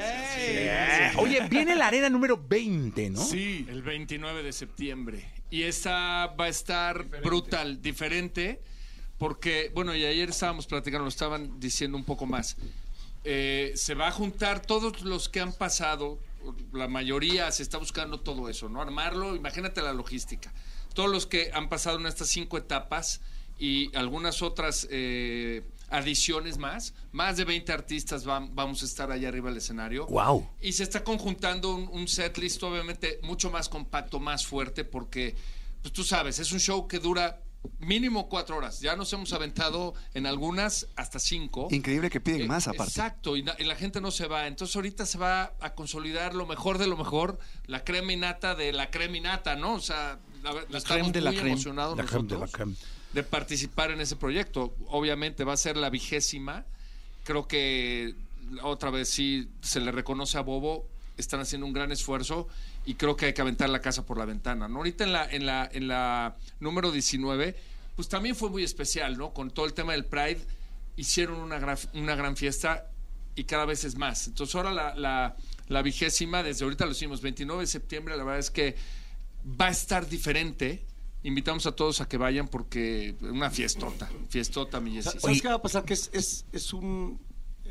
Oye, 1.18 1.42
viene 1.48 1.76
la 1.76 1.88
arena 1.88 2.10
número 2.10 2.44
20, 2.44 3.12
¿no? 3.12 3.24
Sí. 3.24 3.68
El 3.70 3.84
29 3.84 4.42
de 4.42 4.52
septiembre. 4.52 5.30
Y 5.52 5.64
esta 5.64 6.26
va 6.28 6.46
a 6.46 6.50
estar 6.50 7.06
brutal, 7.22 7.84
diferente, 7.84 8.62
porque, 9.20 9.72
bueno, 9.76 9.96
y 9.96 10.04
ayer 10.04 10.30
estábamos 10.30 10.66
platicando, 10.66 11.04
lo 11.04 11.10
estaban 11.10 11.60
diciendo 11.60 11.96
un 11.98 12.04
poco 12.04 12.26
más. 12.26 12.58
Eh, 13.26 13.74
se 13.76 13.96
va 13.96 14.08
a 14.08 14.12
juntar 14.12 14.62
todos 14.62 15.02
los 15.02 15.30
que 15.30 15.40
han 15.40 15.52
pasado, 15.52 16.20
la 16.74 16.88
mayoría 16.88 17.52
se 17.52 17.64
está 17.64 17.78
buscando 17.80 18.20
todo 18.20 18.50
eso, 18.50 18.70
¿no? 18.70 18.82
Armarlo, 18.82 19.36
imagínate 19.36 19.82
la 19.82 19.94
logística. 19.94 20.54
Todos 20.94 21.10
los 21.10 21.26
que 21.26 21.52
han 21.54 21.68
pasado 21.68 22.00
en 22.00 22.06
estas 22.06 22.30
cinco 22.30 22.58
etapas 22.58 23.22
y 23.58 23.96
algunas 23.98 24.42
otras 24.42 24.88
eh, 24.92 25.64
adiciones 25.90 26.58
más, 26.58 26.94
más 27.12 27.38
de 27.38 27.46
20 27.46 27.72
artistas 27.72 28.26
van- 28.26 28.54
vamos 28.56 28.82
a 28.84 28.86
estar 28.86 29.12
allá 29.12 29.28
arriba 29.30 29.50
del 29.50 29.58
escenario. 29.58 30.06
Wow. 30.08 30.48
Y 30.62 30.72
se 30.74 30.84
está 30.84 31.04
conjuntando 31.04 31.74
un, 31.76 31.88
un 31.92 32.08
set 32.08 32.38
list 32.38 32.62
obviamente 32.64 33.20
mucho 33.24 33.50
más 33.50 33.68
compacto, 33.70 34.20
más 34.20 34.46
fuerte, 34.46 34.84
porque 34.86 35.36
pues 35.82 35.94
tú 35.94 36.04
sabes, 36.04 36.38
es 36.40 36.52
un 36.52 36.60
show 36.60 36.88
que 36.88 37.00
dura 37.00 37.42
mínimo 37.80 38.30
cuatro 38.30 38.58
horas. 38.58 38.80
Ya 38.80 38.96
nos 38.96 39.12
hemos 39.14 39.32
aventado 39.34 39.94
en 40.14 40.26
algunas 40.26 40.88
hasta 40.96 41.20
cinco. 41.20 41.68
Increíble 41.72 42.10
que 42.10 42.20
piden 42.22 42.42
Eh, 42.44 42.48
más 42.48 42.68
aparte. 42.68 42.92
Exacto, 42.92 43.36
y, 43.38 43.44
na- 43.44 43.56
y 43.60 43.64
la 43.64 43.76
gente 43.76 44.02
no 44.02 44.12
se 44.12 44.28
va. 44.28 44.48
Entonces 44.48 44.76
ahorita 44.76 45.06
se 45.06 45.18
va 45.18 45.54
a 45.60 45.74
consolidar 45.76 46.34
lo 46.36 46.46
mejor 46.46 46.78
de 46.78 46.88
lo 46.88 46.98
mejor, 46.98 47.40
la 47.68 47.84
crema 47.84 48.14
y 48.14 48.18
nata 48.18 48.56
de 48.56 48.74
la 48.74 48.90
crema 48.92 49.18
y 49.18 49.22
nata, 49.22 49.56
¿no? 49.56 49.74
O 49.76 49.80
sea, 49.80 50.20
la, 50.44 50.54
ver- 50.54 50.64
estamos 50.66 50.84
creme 50.86 51.12
de 51.12 51.22
la 51.22 51.32
muy 51.32 51.38
creme. 51.40 51.52
emocionados 51.54 51.98
La 51.98 52.04
creme 52.06 52.28
de 52.28 52.38
la 52.40 52.48
creme. 52.48 52.76
de 53.14 53.24
participar 53.24 53.92
en 53.92 54.02
ese 54.02 54.16
proyecto. 54.16 54.76
Obviamente 54.88 55.44
va 55.44 55.54
a 55.54 55.58
ser 55.58 55.78
la 55.78 55.90
vigésima. 55.90 56.66
Creo 57.24 57.48
que 57.48 58.14
otra 58.62 58.92
vez 58.92 59.10
sí 59.10 59.50
se 59.62 59.80
le 59.80 59.92
reconoce 59.92 60.38
a 60.38 60.42
Bobo. 60.42 60.88
Están 61.18 61.40
haciendo 61.40 61.66
un 61.66 61.72
gran 61.74 61.92
esfuerzo 61.94 62.48
y 62.86 62.96
creo 62.96 63.16
que 63.16 63.28
hay 63.28 63.34
que 63.34 63.42
aventar 63.42 63.70
la 63.70 63.82
casa 63.82 64.06
por 64.06 64.18
la 64.18 64.26
ventana. 64.26 64.68
¿no? 64.68 64.78
Ahorita 64.78 65.04
en 65.04 65.12
la, 65.12 65.30
en 65.30 65.46
la, 65.46 65.70
en 65.72 65.88
la 65.88 66.38
número 66.60 66.92
19, 66.92 67.56
pues 67.96 68.08
también 68.08 68.36
fue 68.36 68.50
muy 68.50 68.64
especial, 68.64 69.18
¿no? 69.18 69.34
Con 69.34 69.52
todo 69.52 69.66
el 69.66 69.74
tema 69.74 69.94
del 69.94 70.06
Pride, 70.06 70.42
hicieron 70.96 71.40
una 71.40 71.60
gran, 71.60 71.78
una 71.94 72.16
gran 72.16 72.38
fiesta 72.38 72.90
y 73.36 73.46
cada 73.46 73.66
vez 73.66 73.84
es 73.84 73.96
más. 73.96 74.28
Entonces 74.28 74.56
ahora 74.56 74.72
la, 74.72 74.96
la, 74.96 75.36
la 75.68 75.82
vigésima, 75.82 76.44
desde 76.44 76.64
ahorita 76.64 76.86
lo 76.86 76.92
hicimos, 76.92 77.22
29 77.22 77.62
de 77.64 77.68
septiembre, 77.68 78.16
la 78.16 78.24
verdad 78.24 78.40
es 78.40 78.52
que 78.52 78.76
va 79.60 79.68
a 79.68 79.72
estar 79.72 80.08
diferente. 80.08 80.86
Invitamos 81.24 81.66
a 81.66 81.72
todos 81.72 82.02
a 82.02 82.08
que 82.08 82.18
vayan 82.18 82.48
porque 82.48 83.16
una 83.22 83.50
fiestota, 83.50 84.08
fiestota, 84.30 84.80
mi 84.80 84.92
Jessy. 84.92 85.20
¿Sabes 85.20 85.42
qué 85.42 85.48
va 85.48 85.56
a 85.56 85.62
pasar? 85.62 85.84
Que 85.84 85.96
es, 85.96 86.12
es, 86.14 86.46
es 86.52 86.72
un 86.72 87.20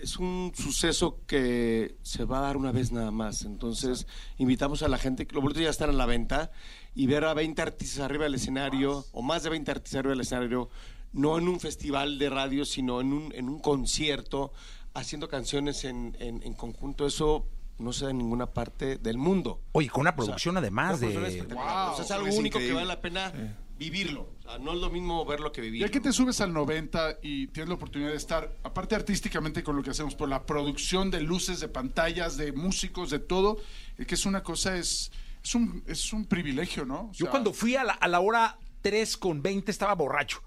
es 0.05 0.19
un 0.19 0.53
suceso 0.55 1.19
que 1.27 1.97
se 2.03 2.25
va 2.25 2.39
a 2.39 2.43
dar 2.43 2.57
una 2.57 2.73
vez 2.73 2.93
nada 2.93 3.11
más. 3.11 3.43
Entonces, 3.43 4.07
invitamos 4.37 4.83
a 4.83 4.89
la 4.89 4.99
gente, 4.99 5.27
los 5.33 5.43
boletos 5.43 5.63
ya 5.63 5.71
están 5.71 5.91
a 5.91 5.95
la 5.95 6.07
venta, 6.07 6.53
y 6.95 7.07
ver 7.07 7.25
a 7.25 7.35
20 7.35 7.61
artistas 7.63 8.01
arriba 8.01 8.25
del 8.25 8.35
escenario, 8.35 9.05
o 9.13 9.23
más 9.23 9.43
de 9.43 9.51
20 9.51 9.71
artistas 9.71 9.99
arriba 9.99 10.13
del 10.13 10.21
escenario, 10.21 10.69
no 11.13 11.39
en 11.39 11.49
un 11.49 11.59
festival 11.59 12.19
de 12.19 12.29
radio, 12.29 12.65
sino 12.65 13.01
en 13.01 13.13
un, 13.13 13.33
en 13.35 13.49
un 13.49 13.59
concierto, 13.61 14.53
haciendo 14.93 15.29
canciones 15.29 15.85
en, 15.85 16.17
en, 16.21 16.43
en 16.43 16.53
conjunto. 16.53 17.07
Eso 17.07 17.47
no 17.79 17.93
se 17.93 18.05
da 18.05 18.11
en 18.11 18.19
ninguna 18.19 18.47
parte 18.47 18.99
del 18.99 19.17
mundo. 19.17 19.63
Oye, 19.73 19.89
con 19.89 20.03
una 20.03 20.15
producción 20.15 20.57
además 20.57 20.99
Una 20.99 21.11
producción 21.11 21.23
de... 21.23 21.31
espectacular. 21.31 21.93
O 21.93 21.97
sea, 21.97 22.05
es 22.05 22.11
algo 22.11 22.37
único 22.37 22.59
que 22.59 22.73
vale 22.73 22.87
la 22.87 23.01
pena 23.01 23.33
vivirlo. 23.79 24.29
No 24.61 24.75
es 24.75 24.79
lo 24.79 24.91
mismo 24.91 25.25
verlo 25.25 25.53
que 25.53 25.61
vivirlo. 25.61 25.87
Ya 25.87 25.93
que 25.93 26.01
te 26.01 26.13
subes 26.13 26.41
al 26.41 26.53
90 26.53 27.19
y 27.23 27.47
tienes 27.49 27.69
la 27.69 27.75
oportunidad 27.77 28.11
de 28.11 28.17
estar, 28.17 28.55
aparte 28.63 28.95
artísticamente 28.95 29.63
con 29.63 29.75
lo 29.75 29.83
que 29.83 29.91
hacemos, 29.91 30.15
por 30.15 30.29
la 30.29 30.45
producción 30.45 31.11
de 31.11 31.23
luces, 31.23 31.61
de 31.61 31.69
pantallas, 31.69 32.37
de 32.37 32.53
músicos, 32.53 33.11
de 33.11 33.21
todo, 33.21 33.59
eh, 33.99 34.05
que 34.05 34.15
es 34.15 34.27
una 34.27 34.43
cosa, 34.43 34.77
es, 34.77 35.11
es, 35.43 35.55
un, 35.55 35.83
es 35.87 36.13
un 36.13 36.27
privilegio, 36.27 36.85
¿no? 36.85 37.11
O 37.11 37.13
Yo 37.13 37.31
cuando 37.31 37.53
fui 37.53 37.75
a 37.77 37.85
la, 37.85 37.95
a 37.95 38.07
la 38.07 38.21
hora 38.21 38.59
3 38.85 39.17
con 39.17 39.43
20 39.43 39.71
estaba 39.71 39.95
borracho. 39.95 40.43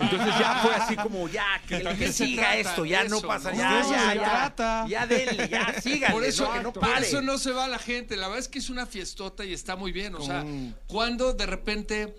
Entonces 0.00 0.38
ya 0.38 0.60
fue 0.62 0.74
así 0.74 0.96
como, 0.96 1.28
ya, 1.28 1.60
que, 1.68 1.80
¿De 1.80 1.96
que 1.96 2.10
siga 2.10 2.56
esto, 2.56 2.86
ya 2.86 3.04
no 3.04 3.20
pasa, 3.20 3.50
no? 3.50 3.58
ya, 3.58 3.74
De 3.74 3.80
eso 3.80 3.90
ya, 3.92 4.10
se 4.10 4.16
ya, 4.16 4.24
trata. 4.24 4.86
ya 4.88 5.06
denle, 5.06 5.48
ya, 5.48 5.74
síganle, 5.82 6.14
Por 6.14 6.24
eso, 6.24 6.44
no, 6.46 6.52
que 6.52 6.62
no 6.62 6.72
por 6.72 6.88
eso 6.98 7.20
no 7.20 7.36
se 7.36 7.52
va 7.52 7.68
la 7.68 7.78
gente. 7.78 8.16
La 8.16 8.28
verdad 8.28 8.40
es 8.40 8.48
que 8.48 8.60
es 8.60 8.70
una 8.70 8.86
fiestota 8.86 9.44
y 9.44 9.52
está 9.52 9.76
muy 9.76 9.92
bien. 9.92 10.14
O 10.14 10.22
sea, 10.22 10.44
cuando 10.86 11.34
de 11.34 11.44
repente 11.44 12.14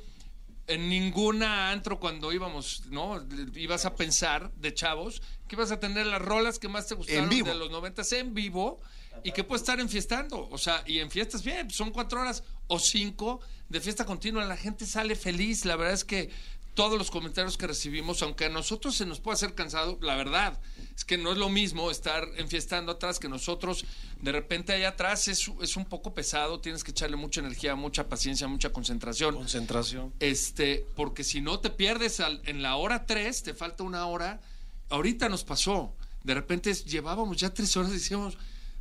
en 0.68 0.90
ninguna 0.90 1.72
antro 1.72 2.00
cuando 2.00 2.32
íbamos, 2.32 2.84
¿no? 2.90 3.22
Ibas 3.56 3.86
a 3.86 3.96
pensar 3.96 4.52
de 4.56 4.74
chavos 4.74 5.22
que 5.48 5.56
ibas 5.56 5.72
a 5.72 5.80
tener 5.80 6.06
las 6.06 6.22
rolas 6.22 6.58
que 6.58 6.70
más 6.70 6.88
te 6.88 6.96
gustaron 6.96 7.30
de 7.30 7.56
los 7.56 7.70
noventas 7.70 8.12
en 8.14 8.34
vivo 8.34 8.80
y 9.24 9.32
que 9.32 9.44
puedes 9.44 9.62
estar 9.62 9.80
enfiestando. 9.80 10.48
O 10.50 10.58
sea, 10.58 10.84
y 10.86 11.00
en 11.00 11.12
fiestas 11.12 11.44
bien, 11.44 11.70
son 11.70 11.92
cuatro 11.92 12.22
horas 12.22 12.44
o 12.68 12.80
cinco 12.80 13.42
de 13.70 13.82
fiesta 13.82 14.06
continua. 14.06 14.46
La 14.46 14.58
gente 14.58 14.86
sale 14.86 15.16
feliz. 15.16 15.66
La 15.66 15.76
verdad 15.76 15.94
es 15.94 16.06
que 16.06 16.30
todos 16.74 16.98
los 16.98 17.12
comentarios 17.12 17.58
que 17.58 17.68
recibimos, 17.68 18.22
aunque 18.24 18.46
a 18.46 18.50
nosotros 18.50 18.96
se 18.96 19.06
nos 19.06 19.20
puede 19.20 19.36
hacer 19.36 19.54
cansado, 19.54 19.98
la 20.02 20.16
verdad 20.16 20.60
es 20.96 21.06
que 21.06 21.18
no 21.18 21.32
es 21.32 21.38
lo 21.38 21.50
mismo 21.50 21.92
estar 21.92 22.28
enfiestando 22.38 22.92
atrás 22.94 23.20
que 23.20 23.30
nosotros. 23.30 23.86
De 24.22 24.32
repente 24.32 24.74
allá 24.74 24.90
atrás 24.90 25.28
es, 25.28 25.50
es 25.62 25.76
un 25.76 25.86
poco 25.86 26.14
pesado, 26.14 26.60
tienes 26.60 26.84
que 26.84 26.92
echarle 26.92 27.16
mucha 27.16 27.42
energía, 27.42 27.76
mucha 27.76 28.08
paciencia, 28.10 28.48
mucha 28.48 28.72
concentración. 28.72 29.36
Concentración. 29.36 30.14
Este, 30.20 30.86
porque 30.96 31.24
si 31.24 31.42
no 31.42 31.60
te 31.60 31.70
pierdes 31.70 32.20
al- 32.20 32.42
en 32.46 32.62
la 32.62 32.76
hora 32.76 33.06
3, 33.06 33.44
te 33.44 33.54
falta 33.54 33.84
una 33.84 34.06
hora. 34.08 34.42
Ahorita 34.90 35.30
nos 35.30 35.44
pasó. 35.44 35.94
De 36.24 36.34
repente 36.34 36.74
llevábamos 36.74 37.38
ya 37.38 37.54
tres 37.54 37.76
horas 37.78 37.92
y 37.92 37.96
decíamos, 37.96 38.38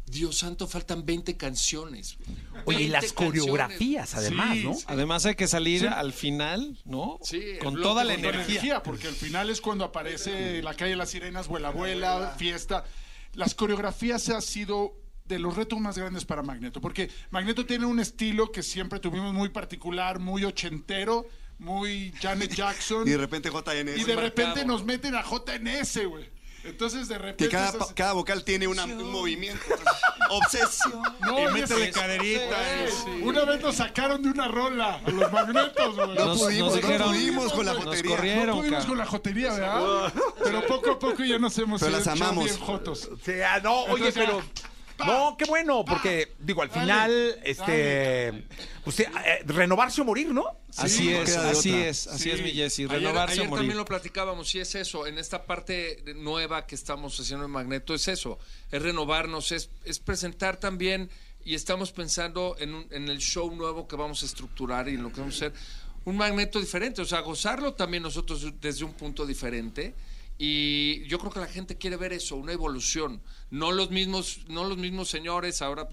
Dios 0.07 0.39
santo, 0.39 0.69
faltan 0.69 1.07
20 1.07 1.37
canciones. 1.37 2.19
Oye, 2.67 2.83
y 2.83 2.89
20 2.89 2.93
las 2.93 3.13
coreografías 3.13 4.15
además, 4.15 4.57
Sí, 4.59 4.65
¿no? 4.65 4.75
sí. 4.75 4.85
Además 4.87 5.25
hay 5.27 5.35
que 5.37 5.49
salir 5.49 5.89
al 5.89 6.13
final, 6.13 6.79
¿no? 6.85 7.19
Sí, 7.23 7.43
con 7.63 7.81
toda 7.81 8.05
la 8.05 8.15
energía. 8.15 8.43
energía, 8.45 8.83
porque 8.83 9.09
al 9.09 9.15
final 9.15 9.49
es 9.49 9.61
cuando 9.61 9.85
aparece 9.85 10.63
la 10.63 10.75
calle 10.75 10.91
de 10.91 10.97
las 10.97 11.11
sirenas, 11.11 11.49
vuela, 11.49 11.71
vuela, 11.71 12.35
fiesta. 12.37 12.85
Las 13.35 13.55
coreografías 13.55 14.29
ha 14.29 14.41
sido 14.43 14.99
de 15.25 15.39
los 15.39 15.57
retos 15.57 15.81
más 15.81 15.97
grandes 15.97 16.25
para 16.27 16.43
Magneto, 16.43 16.81
porque 16.81 17.09
Magneto 17.31 17.65
tiene 17.65 17.87
un 17.87 17.99
estilo 18.01 18.53
que 18.53 18.63
siempre 18.63 18.99
tuvimos 19.01 19.33
muy 19.33 19.49
particular, 19.49 20.19
muy 20.19 20.45
ochentero, 20.45 21.27
muy 21.59 22.13
Janet 22.21 22.55
Jackson, 22.55 23.07
Y 23.07 23.11
de 23.13 23.17
repente 23.17 23.49
JNS. 23.51 23.99
y 23.99 24.05
de 24.05 24.17
repente 24.17 24.65
nos 24.67 24.85
meten 24.85 25.15
a 25.15 25.23
JNS, 25.23 26.07
güey. 26.07 26.29
Entonces 26.65 27.09
de 27.09 27.19
repente 27.19 27.45
Que 27.45 27.51
cada, 27.51 27.71
es 27.71 27.77
pa- 27.77 27.85
así- 27.85 27.95
cada 27.95 28.13
vocal 28.13 28.45
tiene 28.45 28.67
una- 28.69 28.85
un 28.85 29.11
movimiento. 29.11 29.61
Obsesión. 30.31 31.03
No, 31.21 31.49
Y 31.49 31.53
métele 31.53 31.91
caderita. 31.91 32.57
Güey, 33.05 33.23
Una 33.23 33.45
vez 33.45 33.61
nos 33.63 33.77
sacaron 33.77 34.23
de 34.23 34.31
una 34.31 34.49
rola 34.49 35.01
a 35.05 35.11
los 35.11 35.33
magnetos, 35.33 35.95
güey. 35.97 36.15
No 36.15 36.25
Nos- 36.27 36.39
pudimos, 36.41 36.75
nos 36.75 36.99
no 36.99 37.05
pudimos 37.07 37.53
con 37.53 37.67
la 37.67 37.75
nos 37.75 37.85
jotería. 37.85 38.17
corrieron. 38.17 38.47
No 38.47 38.57
pudimos 38.63 38.85
con 38.87 38.99
la 38.99 39.07
jotería, 39.07 39.53
¿verdad? 39.53 40.13
Pero 40.43 40.67
poco 40.67 40.91
a 40.93 40.99
poco 40.99 41.25
ya 41.25 41.39
nos 41.39 41.57
hemos 41.59 41.81
Pero 41.81 41.93
las 41.93 42.03
hecho 42.03 42.13
amamos. 42.13 42.45
bien 42.45 42.59
jotos. 42.59 43.09
O 43.13 43.19
sea, 43.19 43.61
no, 43.61 43.83
oye, 43.85 44.09
Entonces, 44.09 44.15
pero. 44.15 44.43
No, 45.07 45.37
qué 45.37 45.45
bueno, 45.47 45.85
porque, 45.85 46.33
digo, 46.39 46.63
al 46.63 46.69
dale, 46.69 46.81
final, 46.83 47.41
este. 47.45 48.45
Usted, 48.85 49.05
eh, 49.25 49.43
renovarse 49.47 50.01
o 50.01 50.05
morir, 50.05 50.29
¿no? 50.29 50.45
Así 50.77 51.11
no 51.11 51.19
es, 51.23 51.31
queda 51.31 51.45
de 51.45 51.51
así 51.51 51.71
otra. 51.71 51.87
es, 51.89 52.07
así 52.09 52.23
Sí. 52.25 52.31
es 52.31 52.43
mi 52.43 52.51
Jessy, 52.53 52.83
Ayer, 52.85 52.99
renovarse 52.99 53.33
ayer 53.35 53.47
o 53.47 53.51
morir. 53.51 53.61
también 53.61 53.79
lo 53.79 53.85
platicábamos 53.85 54.55
y 54.55 54.61
es 54.61 54.75
eso, 54.75 55.07
en 55.07 55.19
esta 55.19 55.45
parte 55.45 56.01
de- 56.05 56.15
nueva 56.15 56.67
que 56.67 56.75
estamos 56.75 57.19
haciendo 57.21 57.45
en 57.45 57.51
Magneto 57.51 57.95
es 57.95 58.09
eso, 58.09 58.39
es 58.71 58.83
renovarnos, 58.83 59.53
es, 59.53 59.71
es 59.85 59.99
presentar 59.99 60.57
también 60.59 61.11
y 61.45 61.55
estamos 61.55 61.93
pensando 61.93 62.57
en, 62.59 62.75
un- 62.75 62.87
en 62.91 63.09
el 63.09 63.19
show 63.19 63.55
nuevo 63.55 63.87
que 63.87 63.97
vamos 63.97 64.23
a 64.23 64.27
estructurar 64.27 64.89
y 64.89 64.95
en 64.95 65.03
lo 65.03 65.13
que 65.13 65.21
vamos 65.21 65.35
a 65.43 65.47
hacer, 65.47 65.53
un 66.05 66.17
Magneto 66.17 66.59
diferente, 66.59 67.03
o 67.03 67.05
sea, 67.05 67.21
gozarlo 67.21 67.75
también 67.75 68.03
nosotros 68.03 68.45
desde 68.61 68.85
un 68.85 68.95
punto 68.95 69.25
diferente 69.27 69.95
y 70.45 71.05
yo 71.07 71.21
creo 71.21 71.31
que 71.31 71.39
la 71.39 71.47
gente 71.47 71.79
quiere 71.79 71.97
ver 71.97 72.13
eso, 72.13 72.35
una 72.35 72.51
evolución, 72.51 73.23
no 73.51 73.71
los 73.71 73.93
mismos, 73.93 74.41
no 74.49 74.65
los 74.65 74.77
mismos 74.77 75.09
señores 75.09 75.63
ahora, 75.63 75.89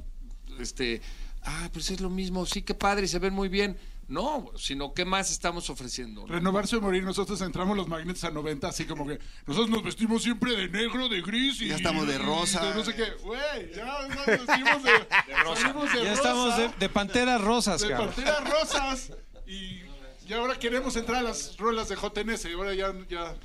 este, 0.59 1.03
ah, 1.43 1.69
pues 1.71 1.91
es 1.91 2.01
lo 2.01 2.09
mismo, 2.09 2.47
sí, 2.47 2.63
qué 2.63 2.73
padre, 2.73 3.07
se 3.07 3.19
ven 3.19 3.31
muy 3.31 3.47
bien. 3.47 3.77
No, 4.07 4.49
sino 4.57 4.91
qué 4.95 5.05
más 5.05 5.29
estamos 5.29 5.69
ofreciendo. 5.69 6.21
¿no? 6.21 6.27
Renovarse 6.33 6.77
o 6.77 6.81
morir, 6.81 7.03
nosotros 7.03 7.39
entramos 7.41 7.77
los 7.77 7.88
magnetos 7.88 8.23
a 8.23 8.31
90, 8.31 8.67
así 8.67 8.85
como 8.85 9.05
que 9.05 9.19
nosotros 9.45 9.69
nos 9.69 9.83
vestimos 9.83 10.23
siempre 10.23 10.55
de 10.55 10.67
negro, 10.67 11.07
de 11.09 11.21
gris 11.21 11.62
y 11.62 11.67
Ya 11.67 11.75
estamos 11.75 12.07
de 12.07 12.17
rosa. 12.17 12.71
de 12.71 12.73
no 12.73 12.83
sé 12.83 12.95
qué. 12.95 13.05
Güey, 13.21 13.71
ya 13.75 14.07
nos 14.07 14.25
vestimos 14.25 14.81
de, 14.83 14.91
salimos 15.62 15.93
de 15.93 16.03
Ya 16.03 16.09
rosa, 16.09 16.13
estamos 16.13 16.57
de, 16.57 16.69
de 16.79 16.89
panteras 16.89 17.39
rosas, 17.39 17.81
de 17.81 17.89
cabrón. 17.89 18.07
panteras 18.15 18.49
rosas 18.49 19.12
y, 19.45 19.81
y 20.27 20.33
ahora 20.33 20.57
queremos 20.57 20.95
entrar 20.95 21.19
a 21.19 21.21
las 21.21 21.55
rolas 21.57 21.88
de 21.89 21.95
JNS 21.95 22.45
y 22.45 22.53
ahora 22.53 22.73
ya, 22.73 22.91
ya 23.07 23.35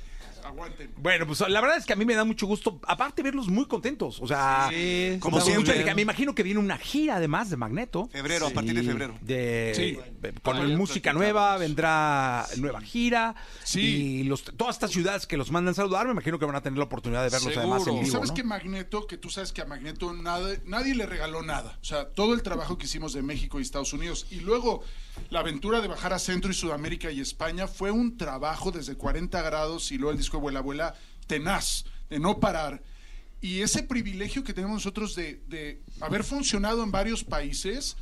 aguanten. 0.47 0.91
Bueno, 0.97 1.25
pues 1.27 1.39
la 1.41 1.61
verdad 1.61 1.77
es 1.77 1.85
que 1.85 1.93
a 1.93 1.95
mí 1.95 2.05
me 2.05 2.15
da 2.15 2.23
mucho 2.23 2.47
gusto, 2.47 2.79
aparte 2.87 3.21
verlos 3.23 3.47
muy 3.47 3.65
contentos. 3.65 4.19
O 4.21 4.27
sea, 4.27 4.69
Sí, 4.71 5.17
Como 5.19 5.41
siempre. 5.41 5.93
Me 5.95 6.01
imagino 6.01 6.33
que 6.35 6.43
viene 6.43 6.59
una 6.59 6.77
gira 6.77 7.15
además 7.17 7.49
de 7.49 7.57
Magneto. 7.57 8.07
Febrero, 8.11 8.47
a 8.47 8.49
partir 8.51 8.73
de 8.75 8.83
febrero. 8.83 9.17
De, 9.21 9.73
Sí. 9.75 9.97
Con 10.41 10.57
Ah, 10.57 10.67
ya 10.67 10.77
música 10.77 11.13
nueva, 11.13 11.57
vendrá 11.57 12.45
nueva 12.57 12.81
gira. 12.81 13.35
Sí. 13.63 13.79
Y 13.81 14.23
los, 14.23 14.43
todas 14.43 14.75
estas 14.75 14.91
ciudades 14.91 15.27
que 15.27 15.37
los 15.37 15.51
mandan 15.51 15.75
saludar, 15.75 16.05
me 16.05 16.11
imagino 16.13 16.39
que 16.39 16.45
van 16.45 16.55
a 16.55 16.61
tener 16.61 16.77
la 16.77 16.85
oportunidad 16.85 17.23
de 17.23 17.29
verlos 17.29 17.53
Seguro. 17.53 17.73
además 17.75 17.87
en 17.87 17.99
vivo. 17.99 18.11
sabes 18.11 18.29
¿no? 18.29 18.35
que 18.35 18.43
Magneto, 18.43 19.07
que 19.07 19.17
tú 19.17 19.29
sabes 19.29 19.51
que 19.51 19.61
a 19.61 19.65
Magneto 19.65 20.13
nada, 20.13 20.55
nadie 20.65 20.95
le 20.95 21.05
regaló 21.05 21.41
nada. 21.43 21.77
O 21.81 21.85
sea, 21.85 22.09
todo 22.09 22.33
el 22.33 22.41
trabajo 22.43 22.77
que 22.77 22.85
hicimos 22.85 23.13
de 23.13 23.21
México 23.21 23.59
y 23.59 23.63
Estados 23.63 23.93
Unidos 23.93 24.25
y 24.31 24.39
luego 24.41 24.83
la 25.29 25.39
aventura 25.39 25.79
de 25.81 25.87
bajar 25.87 26.11
a 26.13 26.19
Centro 26.19 26.51
y 26.51 26.53
Sudamérica 26.53 27.09
y 27.11 27.21
España 27.21 27.67
fue 27.67 27.91
un 27.91 28.17
trabajo 28.17 28.71
desde 28.71 28.95
40 28.95 29.41
grados 29.41 29.91
y 29.91 29.97
luego 29.97 30.11
el 30.11 30.17
disco 30.17 30.34
Abuela 30.37 30.59
Abuela 30.59 30.95
tenaz, 31.27 31.85
de 32.09 32.19
no 32.19 32.39
parar. 32.39 32.81
Y 33.41 33.61
ese 33.61 33.83
privilegio 33.83 34.43
que 34.43 34.53
tenemos 34.53 34.75
nosotros 34.75 35.15
de, 35.15 35.41
de 35.47 35.81
haber 36.01 36.23
funcionado 36.23 36.83
en 36.83 36.91
varios 36.91 37.23
países, 37.23 37.95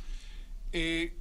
eh, 0.72 1.16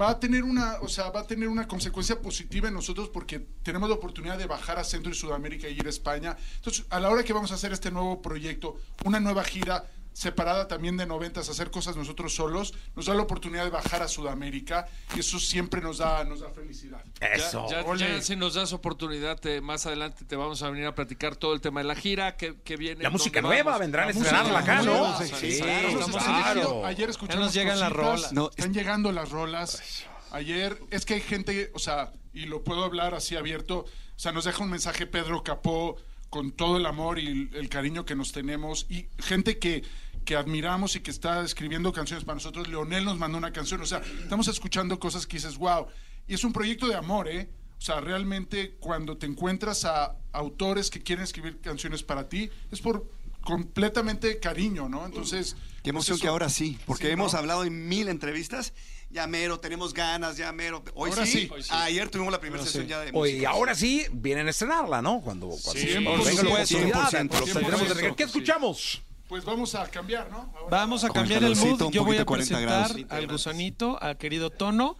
va 0.00 0.10
a 0.10 0.20
tener 0.20 0.42
una, 0.42 0.80
o 0.80 0.88
sea, 0.88 1.10
va 1.10 1.20
a 1.20 1.26
tener 1.26 1.48
una 1.48 1.68
consecuencia 1.68 2.20
positiva 2.20 2.68
en 2.68 2.74
nosotros 2.74 3.08
porque 3.08 3.46
tenemos 3.62 3.88
la 3.88 3.94
oportunidad 3.94 4.38
de 4.38 4.46
bajar 4.46 4.78
a 4.78 4.84
Centro 4.84 5.12
y 5.12 5.14
Sudamérica 5.14 5.68
y 5.68 5.78
ir 5.78 5.86
a 5.86 5.90
España. 5.90 6.36
Entonces, 6.56 6.84
a 6.90 6.98
la 7.00 7.10
hora 7.10 7.22
que 7.22 7.32
vamos 7.32 7.52
a 7.52 7.54
hacer 7.54 7.72
este 7.72 7.90
nuevo 7.90 8.20
proyecto, 8.20 8.76
una 9.04 9.20
nueva 9.20 9.44
gira 9.44 9.88
separada 10.14 10.66
también 10.68 10.96
de 10.96 11.04
noventas, 11.04 11.50
hacer 11.50 11.70
cosas 11.70 11.96
nosotros 11.96 12.34
solos, 12.34 12.72
nos 12.96 13.04
da 13.06 13.14
la 13.14 13.22
oportunidad 13.22 13.64
de 13.64 13.70
bajar 13.70 14.00
a 14.02 14.08
Sudamérica 14.08 14.86
y 15.14 15.20
eso 15.20 15.38
siempre 15.38 15.82
nos 15.82 15.98
da, 15.98 16.24
nos 16.24 16.40
da 16.40 16.48
felicidad. 16.50 17.04
Eso. 17.20 17.66
Ya, 17.70 17.82
Ole. 17.82 18.08
ya 18.16 18.22
si 18.22 18.36
nos 18.36 18.54
das 18.54 18.72
oportunidad, 18.72 19.38
te- 19.38 19.60
más 19.60 19.84
adelante 19.86 20.24
te 20.24 20.36
vamos 20.36 20.62
a 20.62 20.70
venir 20.70 20.86
a 20.86 20.94
platicar 20.94 21.36
todo 21.36 21.52
el 21.52 21.60
tema 21.60 21.80
de 21.80 21.88
la 21.88 21.94
gira, 21.96 22.36
que, 22.36 22.54
que 22.62 22.76
viene. 22.76 23.02
La 23.02 23.10
música 23.10 23.42
nueva, 23.42 23.76
vendrán 23.76 24.04
a 24.04 24.12
La 24.12 24.18
estrenarla 24.18 24.58
acá, 24.60 24.82
¿no? 24.82 25.18
Sí, 25.18 25.28
sí, 25.34 25.52
sí, 25.52 25.62
claro, 25.62 26.86
Ayer 26.86 27.10
escuchamos 27.10 27.40
Ya 27.40 27.44
nos 27.46 27.54
llegan 27.54 27.80
las 27.80 27.92
rolas. 27.92 28.32
No, 28.32 28.50
están 28.50 28.72
llegando 28.72 29.12
las 29.12 29.30
rolas. 29.30 30.04
Ayer 30.30 30.78
es 30.90 31.04
que 31.04 31.14
hay 31.14 31.20
gente, 31.20 31.70
o 31.74 31.78
sea, 31.78 32.12
y 32.32 32.46
lo 32.46 32.62
puedo 32.64 32.84
hablar 32.84 33.14
así 33.14 33.36
abierto, 33.36 33.80
o 33.80 34.18
sea, 34.18 34.32
nos 34.32 34.44
deja 34.44 34.62
un 34.62 34.70
mensaje 34.70 35.06
Pedro 35.06 35.42
Capó 35.44 35.96
con 36.30 36.50
todo 36.50 36.78
el 36.78 36.86
amor 36.86 37.18
y 37.20 37.26
el, 37.28 37.50
el 37.54 37.68
cariño 37.68 38.04
que 38.04 38.16
nos 38.16 38.32
tenemos 38.32 38.86
y 38.88 39.06
gente 39.18 39.58
que, 39.60 39.84
que 40.24 40.36
admiramos 40.36 40.96
y 40.96 41.00
que 41.00 41.10
está 41.10 41.42
escribiendo 41.44 41.92
canciones 41.92 42.24
para 42.24 42.34
nosotros. 42.36 42.68
Leonel 42.68 43.04
nos 43.04 43.18
mandó 43.18 43.38
una 43.38 43.52
canción, 43.52 43.80
o 43.80 43.86
sea, 43.86 44.02
estamos 44.22 44.48
escuchando 44.48 44.98
cosas 44.98 45.26
que 45.26 45.36
dices, 45.36 45.56
wow. 45.58 45.86
Y 46.26 46.34
es 46.34 46.44
un 46.44 46.52
proyecto 46.52 46.86
de 46.88 46.94
amor, 46.94 47.28
¿eh? 47.28 47.48
O 47.78 47.80
sea, 47.80 48.00
realmente 48.00 48.76
cuando 48.80 49.18
te 49.18 49.26
encuentras 49.26 49.84
a 49.84 50.16
autores 50.32 50.88
que 50.90 51.02
quieren 51.02 51.22
escribir 51.24 51.60
canciones 51.60 52.02
para 52.02 52.28
ti, 52.28 52.48
es 52.70 52.80
por 52.80 53.06
completamente 53.42 54.38
cariño, 54.40 54.88
¿no? 54.88 55.04
Entonces... 55.06 55.56
Qué 55.82 55.90
emoción 55.90 56.14
pues 56.16 56.22
que 56.22 56.28
ahora 56.28 56.48
sí, 56.48 56.78
porque 56.86 57.08
Sí, 57.08 57.12
hemos 57.12 57.34
¿no? 57.34 57.40
hablado 57.40 57.64
en 57.64 57.86
mil 57.88 58.08
entrevistas. 58.08 58.72
Ya 59.10 59.26
mero, 59.26 59.60
tenemos 59.60 59.92
ganas, 59.92 60.38
ya 60.38 60.50
mero. 60.50 60.82
Hoy 60.94 61.10
Ahora 61.10 61.26
sí, 61.26 61.32
sí. 61.32 61.48
Hoy 61.52 61.62
sí. 61.62 61.68
Ayer 61.72 62.08
tuvimos 62.08 62.32
la 62.32 62.40
primera 62.40 62.60
Ahora 62.62 62.66
sesión 62.72 62.84
sí. 62.84 62.90
ya 62.90 63.00
de 63.00 63.10
Oye, 63.12 63.32
y 63.32 63.34
música. 63.34 63.50
ahora 63.50 63.74
sí 63.74 64.06
vienen 64.10 64.46
a 64.46 64.50
estrenarla, 64.50 65.02
¿no? 65.02 65.20
Cuando, 65.20 65.48
cuando 65.62 65.72
Sí, 65.82 65.92
cuando 66.02 66.24
venga 66.24 66.42
la 66.42 66.50
oportunidad, 66.50 67.10
100%, 67.12 67.30
los 67.38 67.44
tendremos 67.52 67.88
de 67.88 67.94
regreso. 67.94 68.16
¿Qué 68.16 68.24
sí. 68.24 68.28
escuchamos? 68.30 69.02
Pues 69.28 69.44
vamos 69.44 69.74
a 69.74 69.86
cambiar, 69.90 70.30
¿no? 70.30 70.52
Ahora- 70.54 70.68
Vamos 70.70 71.02
a 71.04 71.08
el 71.08 71.12
cambiar 71.12 71.42
el 71.44 71.56
mood. 71.56 71.80
un 71.82 71.92
Yo 71.92 72.04
voy 72.04 72.18
a 72.18 72.24
40 72.24 72.56
presentar 72.58 72.90
al 73.10 73.26
gusanito, 73.26 74.00
al 74.02 74.16
querido 74.18 74.50
Tono. 74.50 74.96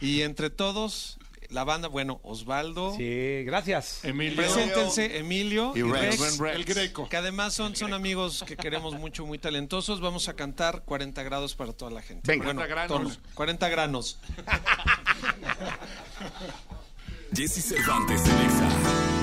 Y 0.00 0.22
entre 0.22 0.50
todos, 0.50 1.18
la 1.50 1.64
banda, 1.64 1.88
bueno, 1.88 2.20
Osvaldo. 2.22 2.94
Sí, 2.96 3.42
gracias. 3.44 4.04
Emilio. 4.04 4.36
Preséntense, 4.36 5.18
Emilio 5.18 5.72
Y 5.74 5.82
Rex. 5.82 6.18
Rex, 6.20 6.38
Rex. 6.38 6.56
El 6.56 6.64
Greco. 6.64 7.08
que 7.08 7.16
además 7.16 7.54
son, 7.54 7.74
son 7.76 7.92
amigos 7.92 8.44
que 8.46 8.56
queremos 8.56 8.94
mucho, 8.94 9.26
muy 9.26 9.38
talentosos. 9.38 10.00
Vamos 10.00 10.28
a 10.28 10.34
cantar 10.34 10.82
40 10.84 11.22
grados 11.22 11.54
para 11.54 11.72
toda 11.72 11.90
la 11.90 12.02
gente. 12.02 12.30
Venga. 12.30 12.44
Bueno, 12.44 12.60
40 12.60 12.86
Tono, 12.88 13.08
granos. 13.08 13.20
40 13.34 13.68
granos. 13.68 14.18
Jesse 17.34 17.64
Cervantes 17.64 18.22
en 18.26 19.13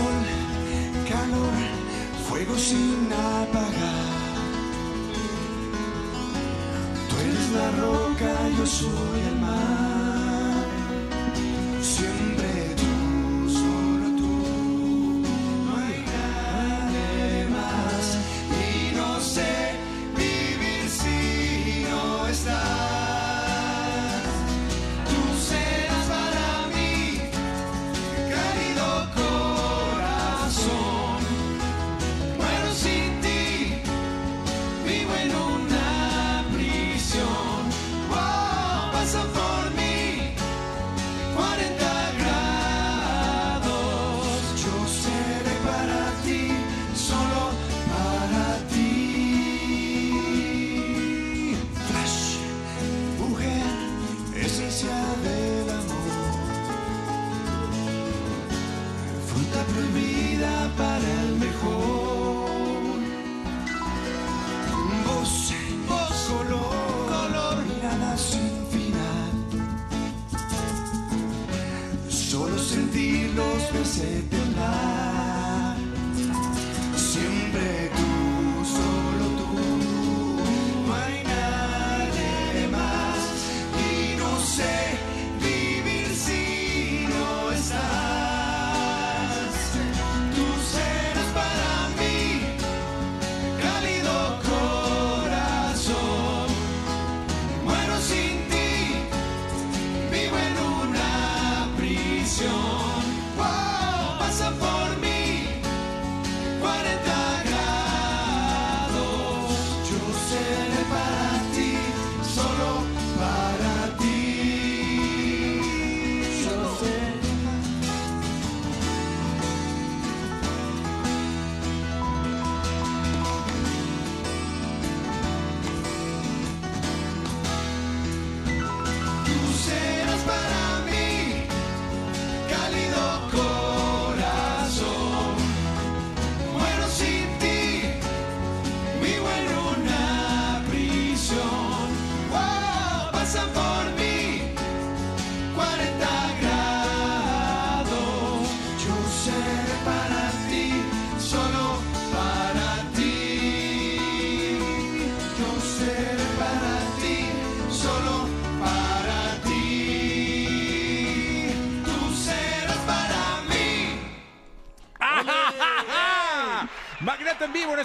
Sol, 0.00 0.22
calor, 1.10 1.56
fuego 2.26 2.56
sin 2.56 3.12
apagar. 3.12 4.08
Tú 7.08 7.14
eres 7.26 7.48
la 7.58 7.68
roca, 7.82 8.32
yo 8.56 8.66
soy 8.66 9.20
el 9.30 9.36
mar. 9.40 9.89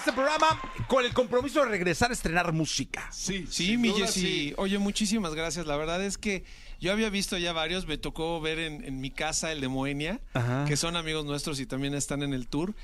Este 0.06 0.13
programa 0.13 0.62
con 0.88 1.04
el 1.04 1.13
compromiso 1.13 1.63
de 1.63 1.70
regresar 1.70 2.12
a 2.12 2.13
estrenar 2.13 2.54
música. 2.54 3.10
Sí, 3.12 3.48
Sí, 3.50 3.76
mi 3.76 3.89
duda, 3.89 4.06
Jessy. 4.06 4.20
sí. 4.22 4.54
Oye, 4.58 4.78
muchísimas 4.78 5.34
gracias. 5.34 5.65
La 5.65 5.78
verdad 5.78 6.04
es 6.04 6.20
que 6.20 6.44
yo 6.80 6.91
había 6.91 7.10
visto 7.10 7.39
ya 7.39 7.54
varios. 7.54 7.88
Me 7.88 7.98
tocó 7.98 8.39
ver 8.39 8.60
en, 8.60 8.84
en 8.86 9.02
mi 9.02 9.10
casa 9.10 9.52
el 9.52 9.62
de 9.62 9.68
Moenia, 9.68 10.20
Ajá. 10.34 10.65
que 10.68 10.78
son 10.78 10.96
amigos 10.96 11.26
nuestros 11.26 11.60
y 11.60 11.65
también 11.65 11.96
están 11.96 12.22
en 12.22 12.34
el 12.36 12.48
tour. 12.48 12.76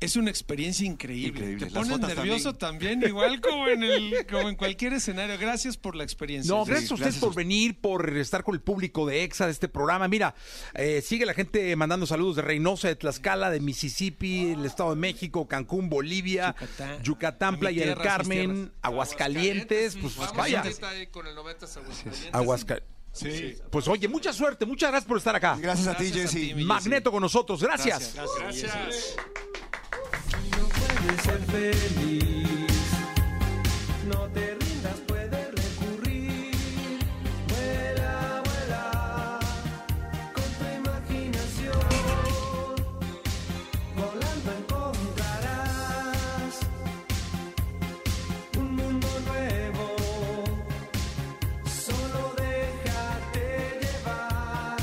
Es 0.00 0.16
una 0.16 0.28
experiencia 0.28 0.84
increíble. 0.86 1.28
Increíble. 1.52 1.66
Te 1.66 1.72
pones 1.72 1.98
nervioso 2.00 2.54
también. 2.54 3.02
igual 3.06 3.40
como 3.40 3.68
en, 3.68 3.82
el, 3.84 4.26
como 4.30 4.48
en 4.50 4.56
cualquier 4.56 4.92
escenario. 4.92 5.38
Gracias 5.38 5.76
por 5.78 5.96
la 5.96 6.04
experiencia. 6.04 6.52
No, 6.54 6.64
Sí. 6.64 6.72
gracias 6.72 6.90
a 6.90 6.94
ustedes 6.94 7.16
por 7.16 7.30
usted. 7.30 7.38
venir, 7.40 7.80
por 7.80 8.14
estar 8.18 8.42
con 8.44 8.54
el 8.54 8.60
público 8.60 9.06
de 9.06 9.22
EXA 9.24 9.46
de 9.46 9.52
este 9.52 9.68
programa. 9.68 10.06
Mira, 10.08 10.34
eh, 10.74 11.00
sigue 11.00 11.24
la 11.24 11.32
gente 11.32 11.74
mandando 11.76 12.06
saludos 12.06 12.36
de 12.36 12.42
Reynosa, 12.42 12.88
de 12.88 12.96
Tlaxcala, 12.96 13.50
de 13.50 13.60
Mississippi, 13.60 14.52
el 14.52 14.64
Estado 14.66 14.90
de 14.90 14.96
México, 14.96 15.48
Cancún, 15.48 15.88
Bolivia, 15.88 16.54
Yucatán. 17.02 17.58
Playa 17.58 17.86
del 17.86 17.96
Carmen, 17.96 18.52
tierras. 18.54 18.72
Aguascalientes, 18.82 19.96
pues, 19.96 20.16
Vamos 20.16 20.36
vaya. 20.36 20.62
con 21.12 21.26
el 21.26 21.34
90 21.34 21.66
Aguascalientes. 21.66 22.28
Aguascalientes. 22.32 22.94
Sí. 23.12 23.54
Pues 23.70 23.86
oye, 23.86 24.08
mucha 24.08 24.32
suerte, 24.32 24.66
muchas 24.66 24.90
gracias 24.90 25.06
por 25.08 25.18
estar 25.18 25.36
acá. 25.36 25.56
Gracias 25.60 25.86
a 25.86 25.96
ti, 25.96 26.10
Gracias 26.10 26.34
a 26.34 26.38
Jesse. 26.38 26.54
ti, 26.56 26.64
Magneto 26.64 27.12
con 27.12 27.20
nosotros, 27.22 27.62
gracias. 27.62 28.12
Gracias. 28.14 29.14
Puedes 31.04 31.22
ser 31.22 31.40
feliz. 31.40 32.90
No 34.06 34.28
te 34.32 34.54
rindas, 34.54 34.98
puedes 35.06 35.46
recurrir. 35.50 36.98
Vuela, 37.48 38.42
vuela 38.44 39.38
con 40.34 40.48
tu 40.58 40.64
imaginación. 40.80 41.88
Volando 43.96 44.50
encontrarás 44.60 45.72
un 48.56 48.76
mundo 48.76 49.08
nuevo. 49.26 49.86
Solo 51.86 52.34
déjate 52.36 53.80
llevar. 53.80 54.78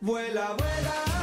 Vuela, 0.00 0.46
vuela. 0.58 1.13